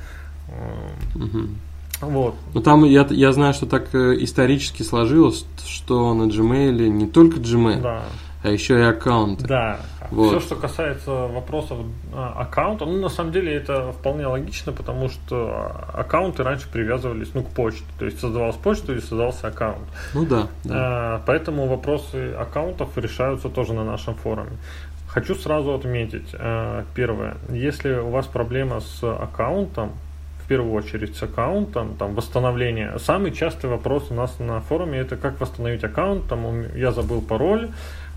Мгм. 1.15 1.57
Вот. 2.01 2.35
Ну 2.53 2.61
там 2.61 2.85
я, 2.85 3.07
я 3.09 3.33
знаю, 3.33 3.55
что 3.55 3.67
так 3.67 3.95
э, 3.95 4.17
исторически 4.21 4.83
сложилось, 4.83 5.47
что 5.67 6.13
на 6.13 6.25
Gmail 6.25 6.89
не 6.89 7.07
только 7.07 7.39
Gmail, 7.39 7.81
Да, 7.81 8.03
а 8.47 8.51
еще 8.51 8.79
и 8.79 8.83
аккаунты. 8.83 9.47
да. 9.47 9.81
Вот. 10.11 10.29
Все, 10.29 10.41
что 10.41 10.55
касается 10.55 11.11
вопросов 11.11 11.79
а, 12.13 12.43
аккаунта, 12.43 12.85
ну, 12.85 13.01
на 13.01 13.09
самом 13.09 13.33
деле, 13.33 13.53
это 13.53 13.91
вполне 13.91 14.25
логично, 14.27 14.71
потому 14.73 15.09
что 15.09 15.73
аккаунты 15.93 16.45
раньше 16.45 16.69
привязывались, 16.71 17.31
ну, 17.35 17.43
к 17.43 17.49
почте. 17.49 17.83
То 17.99 18.05
есть, 18.05 18.21
создавалась 18.21 18.55
почта 18.55 18.93
и 18.93 19.01
создавался 19.01 19.49
аккаунт. 19.49 19.89
Ну 20.15 20.25
да, 20.25 20.47
да. 20.63 20.75
А, 20.75 21.23
Поэтому 21.27 21.67
вопросы 21.67 22.35
аккаунтов 22.35 22.97
решаются 22.97 23.49
тоже 23.49 23.73
на 23.73 23.85
нашем 23.85 24.15
форуме. 24.15 24.53
Хочу 25.09 25.35
сразу 25.35 25.75
отметить, 25.75 26.29
а, 26.35 26.85
первое, 26.95 27.39
если 27.51 27.95
у 27.95 28.11
вас 28.11 28.27
проблема 28.27 28.81
с 28.81 29.03
аккаунтом, 29.03 29.91
в 30.47 30.49
первую 30.49 30.75
очередь 30.75 31.17
с 31.17 31.23
аккаунтом, 31.25 31.97
там 31.97 32.15
восстановление. 32.15 32.97
Самый 33.01 33.33
частый 33.33 33.69
вопрос 33.69 34.07
у 34.11 34.15
нас 34.15 34.39
на 34.39 34.61
форуме 34.61 35.01
это 35.01 35.17
как 35.17 35.41
восстановить 35.41 35.83
аккаунт, 35.83 36.29
там 36.29 36.73
я 36.77 36.93
забыл 36.93 37.21
пароль, 37.21 37.71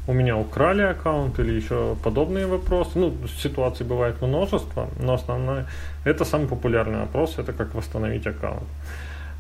у 0.10 0.14
меня 0.14 0.36
украли 0.38 0.82
аккаунт 0.82 1.40
или 1.40 1.52
еще 1.52 1.96
подобные 2.04 2.48
вопросы. 2.48 2.92
Ну, 2.96 3.14
ситуаций 3.44 3.86
бывает 3.86 4.22
множество, 4.22 4.88
но 5.00 5.14
основное, 5.14 5.68
это 6.04 6.26
самый 6.26 6.48
популярный 6.48 7.02
вопрос, 7.02 7.38
это 7.38 7.54
как 7.54 7.76
восстановить 7.76 8.26
аккаунт. 8.26 8.64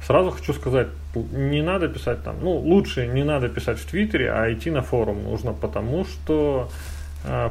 Сразу 0.06 0.30
хочу 0.30 0.54
сказать, 0.54 0.88
не 1.16 1.64
надо 1.64 1.88
писать 1.88 2.24
там, 2.24 2.36
ну, 2.42 2.52
лучше 2.52 3.08
не 3.08 3.24
надо 3.24 3.50
писать 3.50 3.80
в 3.80 3.86
Твиттере, 3.90 4.32
а 4.32 4.54
идти 4.54 4.70
на 4.70 4.84
форум 4.84 5.24
нужно, 5.24 5.54
потому 5.54 6.06
что 6.06 6.70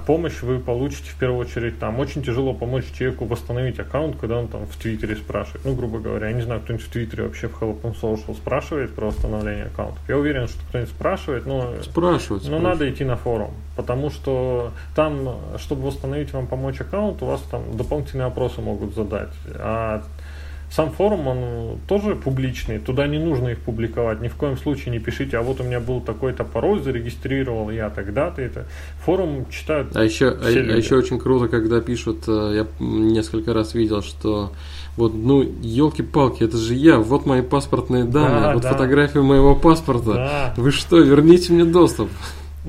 помощь 0.07 0.43
вы 0.43 0.59
получите 0.59 1.11
в 1.11 1.15
первую 1.17 1.41
очередь 1.41 1.79
там. 1.79 1.99
Очень 1.99 2.23
тяжело 2.23 2.55
помочь 2.55 2.85
человеку 2.93 3.27
восстановить 3.27 3.79
аккаунт, 3.79 4.17
когда 4.17 4.39
он 4.39 4.49
там 4.49 4.67
в 4.67 4.77
Твиттере 4.77 5.17
спрашивает. 5.17 5.65
Ну, 5.65 5.75
грубо 5.75 5.99
говоря, 5.99 6.29
я 6.29 6.33
не 6.33 6.43
знаю, 6.43 6.61
кто-нибудь 6.61 6.87
в 6.87 6.91
Твиттере 6.91 7.25
вообще 7.25 7.49
в 7.49 7.61
Hello 7.61 7.81
Pump 7.81 8.01
Social 8.01 8.35
спрашивает 8.35 8.95
про 8.95 9.07
восстановление 9.07 9.67
аккаунтов. 9.67 10.01
Я 10.09 10.17
уверен, 10.17 10.49
что 10.49 10.59
кто-нибудь 10.69 10.91
спрашивает, 10.91 11.47
но 11.47 11.75
Спрашивают. 11.83 12.49
но 12.49 12.59
надо 12.59 12.91
идти 12.91 13.05
на 13.05 13.17
форум, 13.17 13.53
потому 13.77 14.11
что 14.11 14.73
там, 14.95 15.37
чтобы 15.59 15.87
восстановить 15.89 16.33
вам 16.33 16.47
помочь 16.47 16.81
аккаунт, 16.81 17.23
у 17.23 17.27
вас 17.27 17.43
там 17.43 17.77
дополнительные 17.77 18.27
опросы 18.27 18.61
могут 18.61 18.95
задать. 18.95 19.33
А 19.55 20.03
сам 20.71 20.91
форум, 20.91 21.27
он 21.27 21.79
тоже 21.89 22.15
публичный, 22.15 22.79
туда 22.79 23.07
не 23.07 23.19
нужно 23.19 23.49
их 23.49 23.59
публиковать. 23.59 24.21
Ни 24.21 24.29
в 24.29 24.35
коем 24.35 24.57
случае 24.59 24.93
не 24.93 24.99
пишите, 24.99 25.39
а 25.39 25.43
вот 25.43 25.61
у 25.61 25.65
меня 25.65 25.81
был 25.81 26.01
такой-то 26.01 26.45
пароль, 26.45 26.83
зарегистрировал 26.83 27.71
я 27.71 27.89
тогда-то 27.91 28.43
это. 28.43 28.67
Форум 29.05 29.47
читают 29.51 29.97
А 29.97 30.05
еще, 30.05 30.29
а, 30.29 30.39
а 30.45 30.51
люди. 30.51 30.77
еще 30.77 30.97
очень 30.97 31.19
круто, 31.19 31.49
когда 31.49 31.81
пишут, 31.81 32.25
э, 32.29 32.53
я 32.55 32.67
несколько 32.79 33.55
раз 33.55 33.75
видел, 33.75 34.03
что 34.03 34.53
вот, 34.97 35.15
ну, 35.15 35.43
елки-палки, 35.63 36.43
это 36.43 36.57
же 36.57 36.75
я, 36.75 36.99
вот 36.99 37.25
мои 37.25 37.41
паспортные 37.41 38.05
данные, 38.05 38.41
Да, 38.41 38.55
вот 38.55 38.63
да. 38.65 38.73
фотография 38.73 39.21
моего 39.23 39.55
паспорта. 39.55 40.13
Да. 40.15 40.55
Вы 40.57 40.71
что, 40.73 40.99
верните 40.99 41.53
мне 41.53 41.65
доступ. 41.65 42.11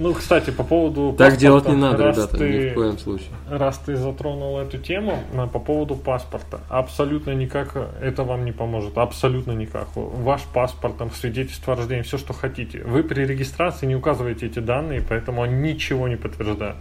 Ну, 0.02 0.14
кстати, 0.14 0.50
по 0.50 0.64
поводу 0.64 1.10
Так 1.10 1.18
паспорта, 1.18 1.40
делать 1.42 1.68
не 1.68 1.76
надо, 1.76 2.04
раз 2.06 2.16
ребята, 2.16 2.38
ты- 2.38 2.50
ни 2.50 2.70
в 2.70 2.74
коем 2.74 2.98
случае. 2.98 3.28
Раз 3.50 3.78
ты 3.80 3.98
затронул 3.98 4.58
эту 4.58 4.78
тему 4.78 5.20
по 5.52 5.60
поводу 5.60 5.96
паспорта, 5.96 6.62
абсолютно 6.70 7.32
никак 7.32 7.76
это 8.02 8.24
вам 8.24 8.46
не 8.46 8.54
поможет. 8.54 8.98
Абсолютно 8.98 9.52
никак. 9.52 9.90
Ваш 9.96 10.44
паспорт, 10.54 10.98
там, 10.98 11.12
свидетельство 11.12 11.74
о 11.74 11.76
рождении, 11.76 12.04
все, 12.04 12.18
что 12.18 12.32
хотите. 12.32 12.82
Вы 12.86 13.04
при 13.04 13.26
регистрации 13.26 13.88
не 13.88 13.96
указываете 13.98 14.46
эти 14.46 14.60
данные, 14.60 15.02
поэтому 15.02 15.42
он 15.42 15.62
ничего 15.62 16.08
не 16.08 16.16
подтверждает. 16.16 16.78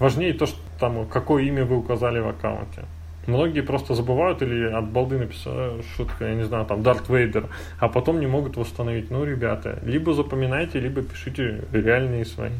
Важнее 0.00 0.32
то, 0.32 0.46
что 0.46 0.58
там, 0.80 1.06
какое 1.06 1.44
имя 1.44 1.64
вы 1.64 1.76
указали 1.76 2.18
в 2.18 2.26
аккаунте. 2.28 2.84
Многие 3.26 3.62
просто 3.62 3.94
забывают 3.94 4.42
или 4.42 4.64
от 4.66 4.88
балды 4.90 5.18
написали 5.18 5.82
шутка, 5.96 6.26
я 6.28 6.34
не 6.34 6.44
знаю, 6.44 6.64
там, 6.66 6.82
Дарт 6.82 7.08
Вейдер, 7.08 7.48
а 7.78 7.88
потом 7.88 8.20
не 8.20 8.26
могут 8.26 8.56
восстановить. 8.56 9.10
Ну, 9.10 9.24
ребята, 9.24 9.80
либо 9.84 10.14
запоминайте, 10.14 10.78
либо 10.78 11.02
пишите 11.02 11.64
реальные 11.72 12.24
свои. 12.24 12.52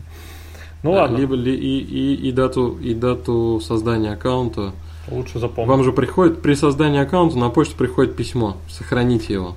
Ну 0.82 0.92
Да, 0.92 1.02
ладно, 1.02 1.16
Либо 1.16 1.34
ли, 1.34 1.54
и, 1.54 1.78
и, 1.78 2.28
и, 2.28 2.32
дату, 2.32 2.78
и 2.78 2.94
дату 2.94 3.60
создания 3.60 4.12
аккаунта. 4.12 4.72
лучше 5.08 5.38
запомнить. 5.38 5.68
Вам 5.68 5.84
же 5.84 5.92
приходит, 5.92 6.42
при 6.42 6.54
создании 6.54 7.00
аккаунта 7.00 7.38
на 7.38 7.48
почту 7.48 7.76
приходит 7.76 8.16
письмо, 8.16 8.56
сохраните 8.68 9.32
его. 9.32 9.56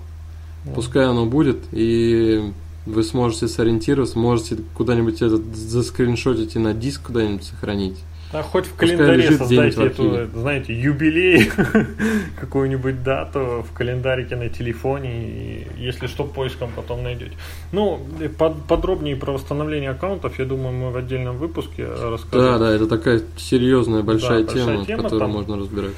Да. 0.65 0.73
Пускай 0.73 1.05
оно 1.05 1.25
будет, 1.25 1.57
и 1.71 2.51
вы 2.85 3.03
сможете 3.03 3.47
сориентироваться, 3.47 4.17
можете 4.17 4.57
куда-нибудь 4.75 5.21
этот 5.21 5.55
заскриншотить 5.55 6.55
и 6.55 6.59
на 6.59 6.73
диск 6.73 7.07
куда-нибудь 7.07 7.43
сохранить. 7.43 7.97
А 8.31 8.43
хоть 8.43 8.67
в 8.67 8.75
календаре 8.75 9.31
создайте 9.31 9.85
эту, 9.87 10.27
знаете, 10.39 10.73
юбилей, 10.79 11.49
какую-нибудь 12.39 13.03
дату 13.03 13.65
в 13.67 13.73
календарике 13.75 14.35
на 14.35 14.49
телефоне, 14.49 15.09
и 15.23 15.67
если 15.77 16.07
что, 16.07 16.25
поиском 16.25 16.69
потом 16.75 17.03
найдете. 17.03 17.31
Ну, 17.71 17.99
под- 18.37 18.63
подробнее 18.65 19.15
про 19.15 19.31
восстановление 19.31 19.89
аккаунтов, 19.91 20.37
я 20.39 20.45
думаю, 20.45 20.73
мы 20.73 20.91
в 20.91 20.97
отдельном 20.97 21.37
выпуске 21.37 21.87
расскажем. 21.87 22.39
Да, 22.45 22.57
да, 22.59 22.71
это 22.75 22.87
такая 22.87 23.21
серьезная 23.37 24.03
большая, 24.03 24.43
большая 24.43 24.65
тема, 24.65 24.85
тема, 24.85 25.03
которую 25.03 25.19
там- 25.21 25.31
можно 25.31 25.57
разбирать. 25.57 25.93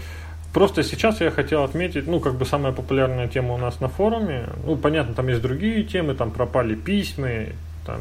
Просто 0.53 0.83
сейчас 0.83 1.21
я 1.21 1.31
хотел 1.31 1.63
отметить, 1.63 2.07
ну, 2.07 2.19
как 2.19 2.35
бы 2.35 2.45
самая 2.45 2.73
популярная 2.73 3.27
тема 3.29 3.53
у 3.53 3.57
нас 3.57 3.79
на 3.79 3.87
форуме. 3.87 4.47
Ну, 4.65 4.75
понятно, 4.75 5.13
там 5.13 5.27
есть 5.29 5.41
другие 5.41 5.83
темы, 5.83 6.13
там 6.13 6.31
пропали 6.31 6.75
письма, 6.75 7.27
там, 7.85 7.99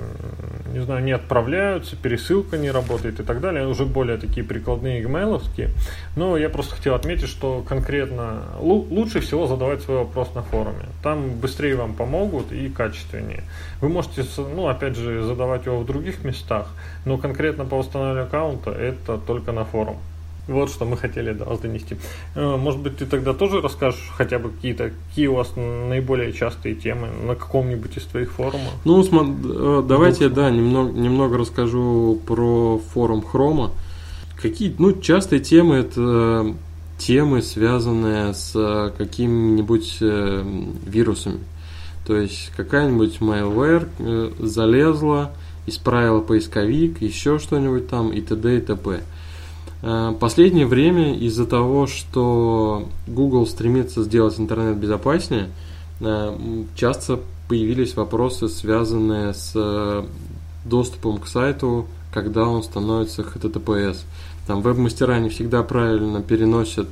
не 0.73 0.81
знаю, 0.81 1.03
не 1.03 1.13
отправляются, 1.13 1.97
пересылка 1.97 2.59
не 2.59 2.71
работает 2.71 3.21
и 3.21 3.23
так 3.23 3.41
далее. 3.41 3.67
Уже 3.67 3.85
более 3.87 4.19
такие 4.19 4.45
прикладные 4.45 5.03
гмейловские. 5.03 5.71
Но 6.17 6.37
я 6.37 6.49
просто 6.49 6.77
хотел 6.77 6.95
отметить, 6.95 7.29
что 7.29 7.65
конкретно 7.67 8.45
лу- 8.61 8.87
лучше 8.91 9.21
всего 9.21 9.47
задавать 9.47 9.83
свой 9.83 9.99
вопрос 9.99 10.35
на 10.35 10.43
форуме. 10.43 10.87
Там 11.03 11.31
быстрее 11.31 11.77
вам 11.77 11.95
помогут 11.95 12.53
и 12.53 12.69
качественнее. 12.69 13.45
Вы 13.81 13.89
можете, 13.89 14.25
ну, 14.37 14.69
опять 14.69 14.97
же, 14.97 15.23
задавать 15.23 15.67
его 15.67 15.79
в 15.79 15.87
других 15.87 16.25
местах, 16.25 16.69
но 17.05 17.19
конкретно 17.19 17.65
по 17.65 17.77
восстановлению 17.77 18.25
аккаунта 18.25 18.71
это 18.71 19.19
только 19.19 19.53
на 19.53 19.65
форум. 19.65 19.97
Вот 20.51 20.69
что 20.71 20.85
мы 20.85 20.97
хотели 20.97 21.33
до 21.33 21.45
вас 21.45 21.61
донести. 21.61 21.97
Э, 22.35 22.57
Может 22.57 22.81
быть, 22.81 22.97
ты 22.99 23.07
тогда 23.07 23.33
тоже 23.33 23.61
расскажешь 23.61 24.11
хотя 24.17 24.39
бы 24.39 24.51
какие-то, 24.51 24.91
какие 25.09 25.29
у 25.29 25.35
вас 25.37 25.53
наиболее 25.57 26.33
частые 26.33 26.75
темы 26.75 27.09
на 27.27 27.35
каком-нибудь 27.37 27.97
из 27.97 28.03
твоих 28.05 28.33
форумов? 28.33 28.73
Ну, 28.85 29.01
смо- 29.03 29.81
э, 29.83 29.87
давайте, 29.87 30.29
да, 30.29 30.51
немного, 30.51 30.93
немного 30.93 31.39
расскажу 31.39 32.21
про 32.27 32.79
форум 32.93 33.23
Хрома. 33.23 33.71
Какие, 34.43 34.75
ну, 34.79 34.93
частые 35.01 35.41
темы 35.41 35.77
это 35.77 36.55
темы, 36.99 37.43
связанные 37.43 38.35
с 38.35 38.53
э, 38.57 38.91
какими-нибудь 38.99 39.99
вирусами. 40.87 41.39
То 42.07 42.17
есть 42.17 42.51
какая-нибудь 42.57 43.19
malware 43.21 44.35
залезла, 44.45 45.31
исправила 45.67 46.21
поисковик, 46.21 47.01
еще 47.03 47.39
что-нибудь 47.39 47.89
там 47.89 48.11
и 48.13 48.21
т.д. 48.21 48.57
и 48.57 48.61
т.п. 48.61 49.01
Э, 49.83 50.15
последнее 50.19 50.67
время 50.67 51.15
из-за 51.15 51.47
того, 51.47 51.87
что 51.87 52.89
Google 53.07 53.47
стремится 53.47 54.03
сделать 54.03 54.39
интернет 54.39 54.77
безопаснее, 54.77 55.49
э, 56.01 56.65
часто 56.75 57.21
появились 57.49 57.97
вопросы, 57.97 58.49
связанные 58.49 59.33
с 59.33 59.53
э, 59.55 60.05
доступом 60.65 61.19
к 61.19 61.27
сайту, 61.27 61.87
когда 62.13 62.45
он 62.45 62.63
становится 62.63 63.23
HTTPS. 63.23 63.99
Там 64.47 64.63
веб-мастера 64.63 65.19
не 65.19 65.29
всегда 65.29 65.63
правильно 65.63 66.23
переносят 66.23 66.89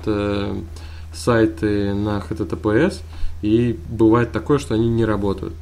сайты 1.13 1.93
на 1.93 2.19
HTTPS, 2.19 3.01
и 3.43 3.79
бывает 3.89 4.31
такое, 4.31 4.59
что 4.59 4.75
они 4.75 4.89
не 4.89 5.05
работают. 5.05 5.55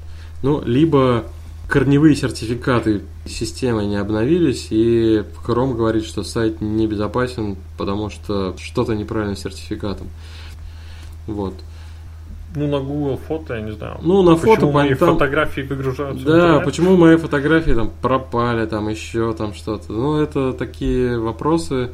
Ну, 0.43 0.63
либо 0.63 1.25
корневые 1.69 2.15
сертификаты 2.15 3.03
системы 3.25 3.87
не 3.87 3.97
обновились, 3.97 4.69
и 4.71 5.25
Chrome 5.47 5.75
говорит, 5.75 6.05
что 6.05 6.23
сайт 6.23 6.61
небезопасен, 6.61 7.57
потому 7.77 8.11
что 8.11 8.57
что-то 8.59 8.95
неправильно 8.95 9.37
с 9.37 9.41
сертификатом. 9.41 10.09
Вот. 11.27 11.55
Ну, 12.55 12.67
на 12.69 12.79
Google 12.81 13.19
фото, 13.19 13.55
я 13.55 13.61
не 13.61 13.73
знаю. 13.73 13.99
Ну, 14.01 14.23
на 14.23 14.35
почему 14.35 14.55
фото 14.55 14.67
мои 14.67 14.95
там... 14.95 15.15
фотографии 15.15 15.61
выгружаются. 15.61 16.25
Да, 16.25 16.61
почему 16.61 16.97
мои 16.97 17.17
фотографии 17.17 17.73
там 17.73 17.91
пропали, 18.01 18.65
там 18.67 18.89
еще 18.89 19.35
там 19.35 19.53
что-то. 19.53 19.93
Ну, 19.93 20.19
это 20.19 20.55
такие 20.55 21.19
вопросы. 21.19 21.91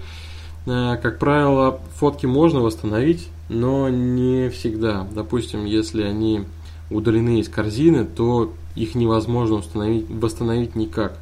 Э, 0.66 0.96
как 1.02 1.18
правило, 1.18 1.80
фотки 1.96 2.26
можно 2.26 2.60
восстановить, 2.60 3.28
но 3.48 3.88
не 3.88 4.50
всегда. 4.50 5.04
Допустим, 5.12 5.64
если 5.64 6.04
они 6.04 6.44
удалены 6.94 7.40
из 7.40 7.48
корзины, 7.48 8.04
то 8.04 8.52
их 8.74 8.94
невозможно 8.94 9.56
установить, 9.56 10.06
восстановить 10.08 10.74
никак. 10.74 11.18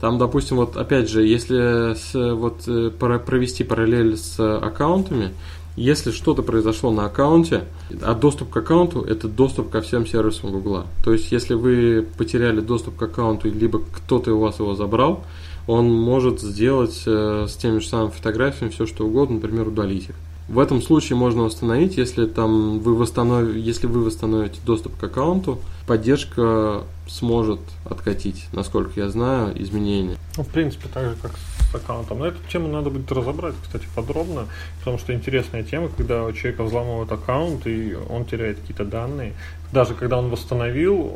Там, 0.00 0.18
допустим, 0.18 0.56
вот 0.56 0.76
опять 0.76 1.08
же, 1.08 1.26
если 1.26 1.94
с, 1.94 2.12
вот, 2.12 2.68
э, 2.68 2.90
провести 2.90 3.64
параллель 3.64 4.16
с 4.16 4.38
аккаунтами, 4.38 5.32
если 5.76 6.10
что-то 6.10 6.42
произошло 6.42 6.90
на 6.90 7.06
аккаунте, 7.06 7.64
а 8.02 8.14
доступ 8.14 8.50
к 8.50 8.56
аккаунту– 8.56 9.02
это 9.08 9.28
доступ 9.28 9.70
ко 9.70 9.82
всем 9.82 10.06
сервисам 10.06 10.50
Гугла. 10.50 10.86
То 11.04 11.12
есть, 11.12 11.30
если 11.32 11.54
вы 11.54 12.06
потеряли 12.16 12.60
доступ 12.60 12.96
к 12.96 13.02
аккаунту, 13.02 13.50
либо 13.50 13.80
кто-то 13.80 14.34
у 14.34 14.40
вас 14.40 14.58
его 14.58 14.74
забрал, 14.74 15.24
он 15.66 15.92
может 15.92 16.40
сделать 16.40 17.02
э, 17.06 17.46
с 17.48 17.56
теми 17.56 17.78
же 17.78 17.88
самыми 17.88 18.10
фотографиями 18.10 18.70
все, 18.70 18.86
что 18.86 19.06
угодно, 19.06 19.36
например, 19.36 19.68
удалить 19.68 20.08
их. 20.10 20.14
В 20.48 20.60
этом 20.60 20.80
случае 20.80 21.16
можно 21.16 21.42
установить, 21.42 21.96
если 21.96 22.26
там 22.26 22.78
вы 22.78 22.94
восстанов... 22.94 23.54
если 23.56 23.88
вы 23.88 24.04
восстановите 24.04 24.60
доступ 24.64 24.96
к 24.96 25.02
аккаунту, 25.02 25.58
поддержка 25.88 26.84
сможет 27.08 27.58
откатить, 27.84 28.46
насколько 28.52 29.00
я 29.00 29.08
знаю, 29.08 29.60
изменения. 29.60 30.16
Ну, 30.36 30.44
в 30.44 30.48
принципе, 30.48 30.88
так 30.92 31.10
же, 31.10 31.16
как 31.20 31.32
с 31.32 31.74
аккаунтом. 31.74 32.20
Но 32.20 32.26
эту 32.26 32.38
тему 32.50 32.68
надо 32.68 32.90
будет 32.90 33.10
разобрать, 33.10 33.54
кстати, 33.60 33.86
подробно, 33.96 34.46
потому 34.78 34.98
что 34.98 35.12
интересная 35.12 35.64
тема, 35.64 35.88
когда 35.88 36.24
у 36.24 36.32
человека 36.32 36.62
взламывают 36.62 37.10
аккаунт, 37.10 37.66
и 37.66 37.96
он 38.08 38.24
теряет 38.24 38.60
какие-то 38.60 38.84
данные. 38.84 39.34
Даже 39.72 39.94
когда 39.94 40.18
он 40.18 40.30
восстановил, 40.30 41.12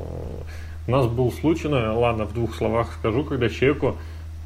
у 0.89 0.91
нас 0.91 1.07
был 1.07 1.31
случай, 1.31 1.69
ну, 1.69 2.01
ладно, 2.01 2.25
в 2.25 2.35
двух 2.35 2.57
словах 2.57 2.93
скажу, 2.99 3.23
когда 3.23 3.49
человеку 3.49 3.97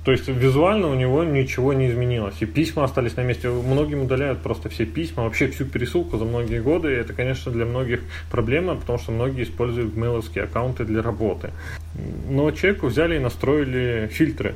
то 0.05 0.13
есть 0.13 0.29
визуально 0.29 0.89
у 0.89 0.95
него 0.95 1.25
ничего 1.25 1.73
не 1.73 1.89
изменилось. 1.89 2.35
И 2.41 2.47
письма 2.47 2.85
остались 2.85 3.17
на 3.17 3.23
месте. 3.23 3.49
Многим 3.49 4.03
удаляют 4.03 4.41
просто 4.41 4.69
все 4.69 4.85
письма, 4.85 5.25
вообще 5.25 5.49
всю 5.49 5.65
пересылку 5.65 6.19
за 6.19 6.27
многие 6.27 6.61
годы. 6.61 6.93
И 6.93 6.97
это, 6.97 7.15
конечно, 7.15 7.51
для 7.51 7.65
многих 7.65 8.01
проблема, 8.31 8.77
потому 8.77 8.99
что 8.99 9.13
многие 9.13 9.45
используют 9.45 9.97
мейловские 9.97 10.45
аккаунты 10.45 10.85
для 10.85 11.01
работы. 11.01 11.51
Но 12.29 12.51
человеку 12.51 12.89
взяли 12.89 13.17
и 13.17 13.19
настроили 13.19 14.09
фильтры 14.13 14.55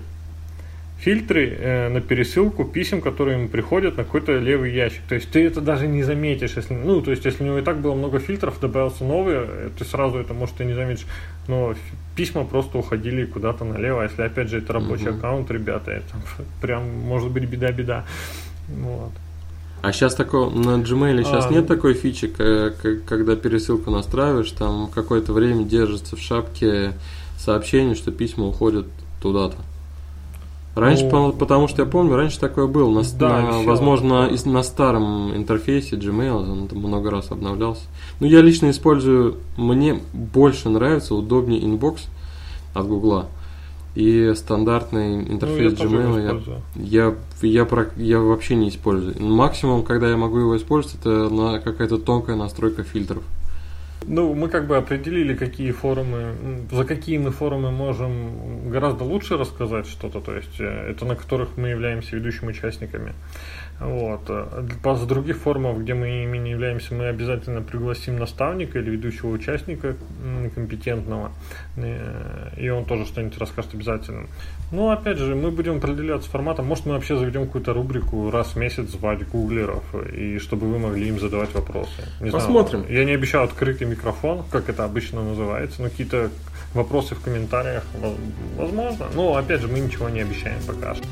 фильтры 0.98 1.48
э, 1.48 1.88
на 1.88 2.00
пересылку 2.00 2.64
писем, 2.64 3.00
которые 3.00 3.38
ему 3.38 3.48
приходят 3.48 3.96
на 3.96 4.04
какой-то 4.04 4.36
левый 4.38 4.74
ящик. 4.74 5.02
То 5.08 5.14
есть 5.14 5.30
ты 5.30 5.46
это 5.46 5.60
даже 5.60 5.86
не 5.86 6.02
заметишь, 6.02 6.54
если, 6.56 6.74
ну, 6.74 7.00
то 7.00 7.12
есть 7.12 7.24
если 7.24 7.44
у 7.44 7.46
него 7.46 7.58
и 7.58 7.62
так 7.62 7.80
было 7.80 7.94
много 7.94 8.18
фильтров, 8.18 8.58
добавился 8.60 9.04
новый, 9.04 9.34
э, 9.38 9.70
ты 9.78 9.84
сразу 9.84 10.18
это, 10.18 10.34
может, 10.34 10.60
и 10.60 10.64
не 10.64 10.74
заметишь, 10.74 11.06
но 11.46 11.74
письма 12.16 12.44
просто 12.44 12.78
уходили 12.78 13.26
куда-то 13.26 13.64
налево. 13.64 14.02
А 14.02 14.04
если, 14.04 14.22
опять 14.22 14.48
же, 14.48 14.58
это 14.58 14.72
рабочий 14.72 15.08
угу. 15.08 15.18
аккаунт, 15.18 15.50
ребята, 15.50 15.92
это 15.92 16.16
прям 16.60 16.88
может 17.00 17.30
быть 17.30 17.44
беда-беда. 17.44 18.04
Вот. 18.68 19.12
А 19.80 19.92
сейчас 19.92 20.16
такого 20.16 20.50
на 20.50 20.82
Gmail 20.82 21.22
сейчас 21.22 21.46
а, 21.46 21.50
нет 21.50 21.68
такой 21.68 21.94
фичи, 21.94 22.26
когда 22.26 23.36
пересылку 23.36 23.92
настраиваешь, 23.92 24.50
там 24.50 24.90
какое-то 24.92 25.32
время 25.32 25.64
держится 25.64 26.16
в 26.16 26.20
шапке 26.20 26.94
сообщение, 27.38 27.94
что 27.94 28.10
письма 28.10 28.46
уходят 28.46 28.86
туда-то. 29.22 29.58
Раньше, 30.78 31.08
ну, 31.10 31.32
потому 31.32 31.68
что 31.68 31.82
я 31.82 31.88
помню, 31.88 32.16
раньше 32.16 32.38
такое 32.38 32.66
было. 32.66 32.90
На, 32.90 33.02
да, 33.18 33.40
на, 33.40 33.62
возможно, 33.62 34.28
да. 34.30 34.50
на 34.50 34.62
старом 34.62 35.36
интерфейсе 35.36 35.96
Gmail 35.96 36.50
он 36.50 36.68
там 36.68 36.78
много 36.78 37.10
раз 37.10 37.30
обновлялся. 37.30 37.82
Но 38.20 38.26
я 38.26 38.40
лично 38.40 38.70
использую, 38.70 39.36
мне 39.56 40.00
больше 40.12 40.68
нравится, 40.68 41.14
удобнее 41.14 41.64
Inbox 41.64 42.06
от 42.74 42.86
Гугла. 42.86 43.26
И 43.94 44.32
стандартный 44.36 45.22
интерфейс 45.22 45.78
ну, 45.78 45.84
я 45.84 45.90
Gmail 45.90 46.42
я, 46.76 47.14
я, 47.42 47.66
я, 47.66 47.86
я 47.96 48.20
вообще 48.20 48.54
не 48.54 48.68
использую. 48.68 49.20
Максимум, 49.20 49.82
когда 49.82 50.08
я 50.08 50.16
могу 50.16 50.38
его 50.38 50.56
использовать, 50.56 51.00
это 51.00 51.28
на 51.28 51.58
какая-то 51.58 51.98
тонкая 51.98 52.36
настройка 52.36 52.84
фильтров. 52.84 53.22
Ну, 54.06 54.34
мы 54.34 54.48
как 54.48 54.66
бы 54.66 54.76
определили, 54.76 55.34
какие 55.34 55.72
форумы, 55.72 56.34
за 56.70 56.84
какие 56.84 57.18
мы 57.18 57.30
форумы 57.30 57.70
можем 57.70 58.70
гораздо 58.70 59.04
лучше 59.04 59.36
рассказать 59.36 59.86
что-то, 59.86 60.20
то 60.20 60.34
есть 60.34 60.60
э, 60.60 60.90
это 60.90 61.04
на 61.04 61.16
которых 61.16 61.56
мы 61.56 61.68
являемся 61.68 62.16
ведущими 62.16 62.50
участниками. 62.50 63.12
Вот. 63.80 64.28
С 64.28 65.06
других 65.06 65.38
форумов, 65.38 65.80
где 65.80 65.94
мы 65.94 66.24
ими 66.24 66.38
не 66.38 66.50
являемся, 66.50 66.94
мы 66.94 67.06
обязательно 67.06 67.62
пригласим 67.62 68.18
наставника 68.18 68.78
или 68.78 68.90
ведущего 68.90 69.28
участника 69.28 69.96
компетентного, 70.54 71.30
э, 71.76 72.50
и 72.56 72.68
он 72.68 72.84
тоже 72.84 73.06
что-нибудь 73.06 73.38
расскажет 73.38 73.74
обязательно. 73.74 74.26
Ну, 74.72 74.90
опять 74.90 75.18
же, 75.18 75.34
мы 75.34 75.50
будем 75.50 75.76
определяться 75.76 76.28
форматом. 76.28 76.66
Может, 76.66 76.86
мы 76.86 76.92
вообще 76.94 77.16
заведем 77.16 77.46
какую-то 77.46 77.72
рубрику 77.72 78.30
раз 78.30 78.48
в 78.48 78.56
месяц 78.56 78.90
звать 78.90 79.26
гуглеров, 79.28 79.84
и 80.12 80.38
чтобы 80.38 80.66
вы 80.66 80.78
могли 80.78 81.08
им 81.08 81.20
задавать 81.20 81.54
вопросы. 81.54 82.02
Не 82.20 82.30
Посмотрим. 82.30 82.80
Знаю, 82.80 82.94
я 82.94 83.04
не 83.04 83.12
обещаю 83.12 83.44
открытый 83.44 83.86
микрофон, 83.86 84.42
как 84.50 84.68
это 84.68 84.84
обычно 84.84 85.22
называется, 85.22 85.82
но 85.82 85.88
какие-то 85.88 86.30
вопросы 86.74 87.14
в 87.14 87.20
комментариях, 87.20 87.84
возможно. 88.56 89.06
Но, 89.14 89.36
опять 89.36 89.60
же, 89.60 89.68
мы 89.68 89.78
ничего 89.78 90.08
не 90.08 90.20
обещаем 90.20 90.58
пока 90.66 90.94
что. 90.94 91.06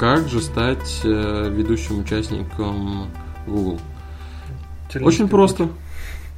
Как 0.00 0.30
же 0.30 0.40
стать 0.40 1.02
э, 1.04 1.50
ведущим 1.50 1.98
участником 1.98 3.10
Google? 3.46 3.78
Очень 4.98 5.28
просто. 5.28 5.68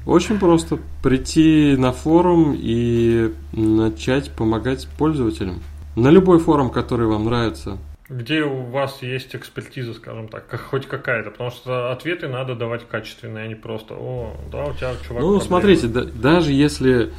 Очень 0.04 0.40
просто. 0.40 0.80
Прийти 1.00 1.76
на 1.78 1.92
форум 1.92 2.56
и 2.58 3.32
начать 3.52 4.32
помогать 4.32 4.88
пользователям. 4.98 5.62
На 5.94 6.08
любой 6.08 6.40
форум, 6.40 6.70
который 6.70 7.06
вам 7.06 7.26
нравится. 7.26 7.78
Где 8.08 8.42
у 8.42 8.62
вас 8.62 9.00
есть 9.00 9.36
экспертиза, 9.36 9.94
скажем 9.94 10.26
так, 10.26 10.48
как, 10.48 10.60
хоть 10.60 10.88
какая-то, 10.88 11.30
потому 11.30 11.52
что 11.52 11.92
ответы 11.92 12.26
надо 12.26 12.56
давать 12.56 12.88
качественные, 12.88 13.44
а 13.44 13.46
не 13.46 13.54
просто, 13.54 13.94
о, 13.94 14.34
да, 14.50 14.64
у 14.64 14.74
тебя 14.74 14.92
чувак. 15.06 15.22
Ну, 15.22 15.38
проблемы. 15.38 15.40
смотрите, 15.40 15.86
да, 15.86 16.02
даже 16.02 16.52
если 16.52 17.12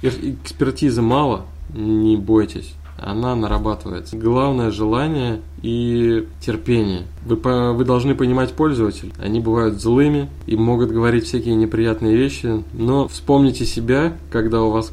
экспертизы 0.00 1.02
мало, 1.02 1.44
не 1.74 2.16
бойтесь 2.16 2.76
она 2.96 3.34
нарабатывается. 3.34 4.16
Главное 4.16 4.70
желание 4.70 5.40
и 5.62 6.26
терпение. 6.40 7.02
Вы, 7.26 7.36
по, 7.36 7.72
вы 7.72 7.84
должны 7.84 8.14
понимать 8.14 8.52
пользователей. 8.52 9.12
Они 9.18 9.40
бывают 9.40 9.80
злыми 9.80 10.28
и 10.46 10.56
могут 10.56 10.90
говорить 10.90 11.24
всякие 11.24 11.54
неприятные 11.54 12.16
вещи, 12.16 12.62
но 12.72 13.08
вспомните 13.08 13.64
себя, 13.64 14.16
когда 14.30 14.62
у 14.62 14.70
вас 14.70 14.92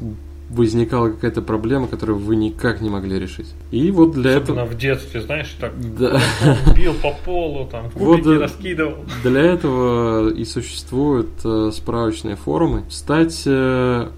возникала 0.50 1.10
какая-то 1.10 1.42
проблема, 1.42 1.86
которую 1.86 2.18
вы 2.18 2.36
никак 2.36 2.80
не 2.80 2.90
могли 2.90 3.18
решить. 3.18 3.46
И 3.70 3.90
вот 3.90 4.12
для 4.12 4.38
Особенно 4.38 4.60
этого... 4.60 4.74
в 4.74 4.78
детстве, 4.78 5.20
знаешь, 5.20 5.56
так 5.60 5.72
Да. 5.96 6.20
бил 6.76 6.94
по 6.94 7.12
полу, 7.24 7.66
там, 7.70 7.88
Вот, 7.94 8.20
кубики 8.20 8.36
э, 8.36 8.38
раскидывал. 8.38 8.96
Для 9.22 9.42
этого 9.42 10.30
и 10.30 10.44
существуют 10.44 11.28
э, 11.44 11.70
справочные 11.72 12.36
форумы. 12.36 12.84
Стать, 12.90 13.42
э, 13.46 14.08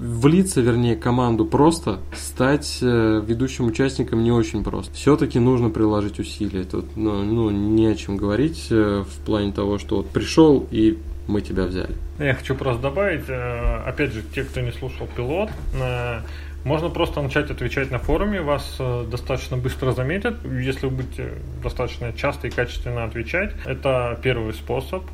влиться, 0.00 0.60
вернее, 0.60 0.96
команду 0.96 1.44
просто, 1.44 1.98
стать 2.16 2.78
э, 2.80 3.22
ведущим 3.26 3.66
участником 3.66 4.24
не 4.24 4.32
очень 4.32 4.64
просто. 4.64 4.94
Все-таки 4.94 5.38
нужно 5.38 5.68
приложить 5.68 6.18
усилия. 6.18 6.64
Тут 6.64 6.96
ну, 6.96 7.22
ну, 7.22 7.50
не 7.50 7.86
о 7.86 7.94
чем 7.94 8.16
говорить 8.16 8.68
э, 8.70 9.04
в 9.06 9.24
плане 9.26 9.52
того, 9.52 9.78
что 9.78 9.96
вот 9.96 10.08
пришел 10.08 10.66
и 10.70 10.98
мы 11.26 11.40
тебя 11.40 11.64
взяли. 11.64 11.94
Я 12.18 12.34
хочу 12.34 12.54
просто 12.54 12.82
добавить, 12.82 13.28
э, 13.28 13.82
опять 13.86 14.12
же, 14.12 14.22
те, 14.22 14.44
кто 14.44 14.60
не 14.60 14.72
слушал 14.72 15.06
пилот, 15.06 15.50
э, 15.74 16.20
можно 16.64 16.88
просто 16.90 17.22
начать 17.22 17.50
отвечать 17.50 17.90
на 17.90 17.98
форуме, 17.98 18.40
вас 18.40 18.76
э, 18.78 19.06
достаточно 19.10 19.56
быстро 19.56 19.92
заметят, 19.92 20.44
если 20.44 20.86
вы 20.86 20.96
будете 20.96 21.34
достаточно 21.62 22.12
часто 22.12 22.48
и 22.48 22.50
качественно 22.50 23.04
отвечать. 23.04 23.52
Это 23.64 24.18
первый 24.22 24.52
способ. 24.54 25.04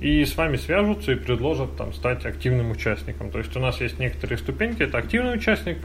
И 0.00 0.24
с 0.24 0.36
вами 0.36 0.56
свяжутся 0.56 1.12
и 1.12 1.14
предложат 1.16 1.76
там, 1.76 1.92
стать 1.92 2.24
активным 2.24 2.70
участником. 2.70 3.32
То 3.32 3.38
есть 3.38 3.56
у 3.56 3.60
нас 3.60 3.80
есть 3.80 3.98
некоторые 3.98 4.38
ступеньки, 4.38 4.84
это 4.84 4.98
активный 4.98 5.34
участник, 5.34 5.78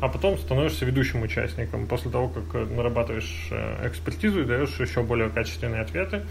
а 0.00 0.08
потом 0.08 0.36
становишься 0.38 0.84
ведущим 0.84 1.22
участником. 1.22 1.86
После 1.86 2.10
того, 2.10 2.28
как 2.28 2.68
нарабатываешь 2.68 3.50
экспертизу 3.84 4.42
и 4.42 4.44
даешь 4.44 4.80
еще 4.80 5.04
более 5.04 5.28
качественные 5.28 5.82
ответы 5.82 6.22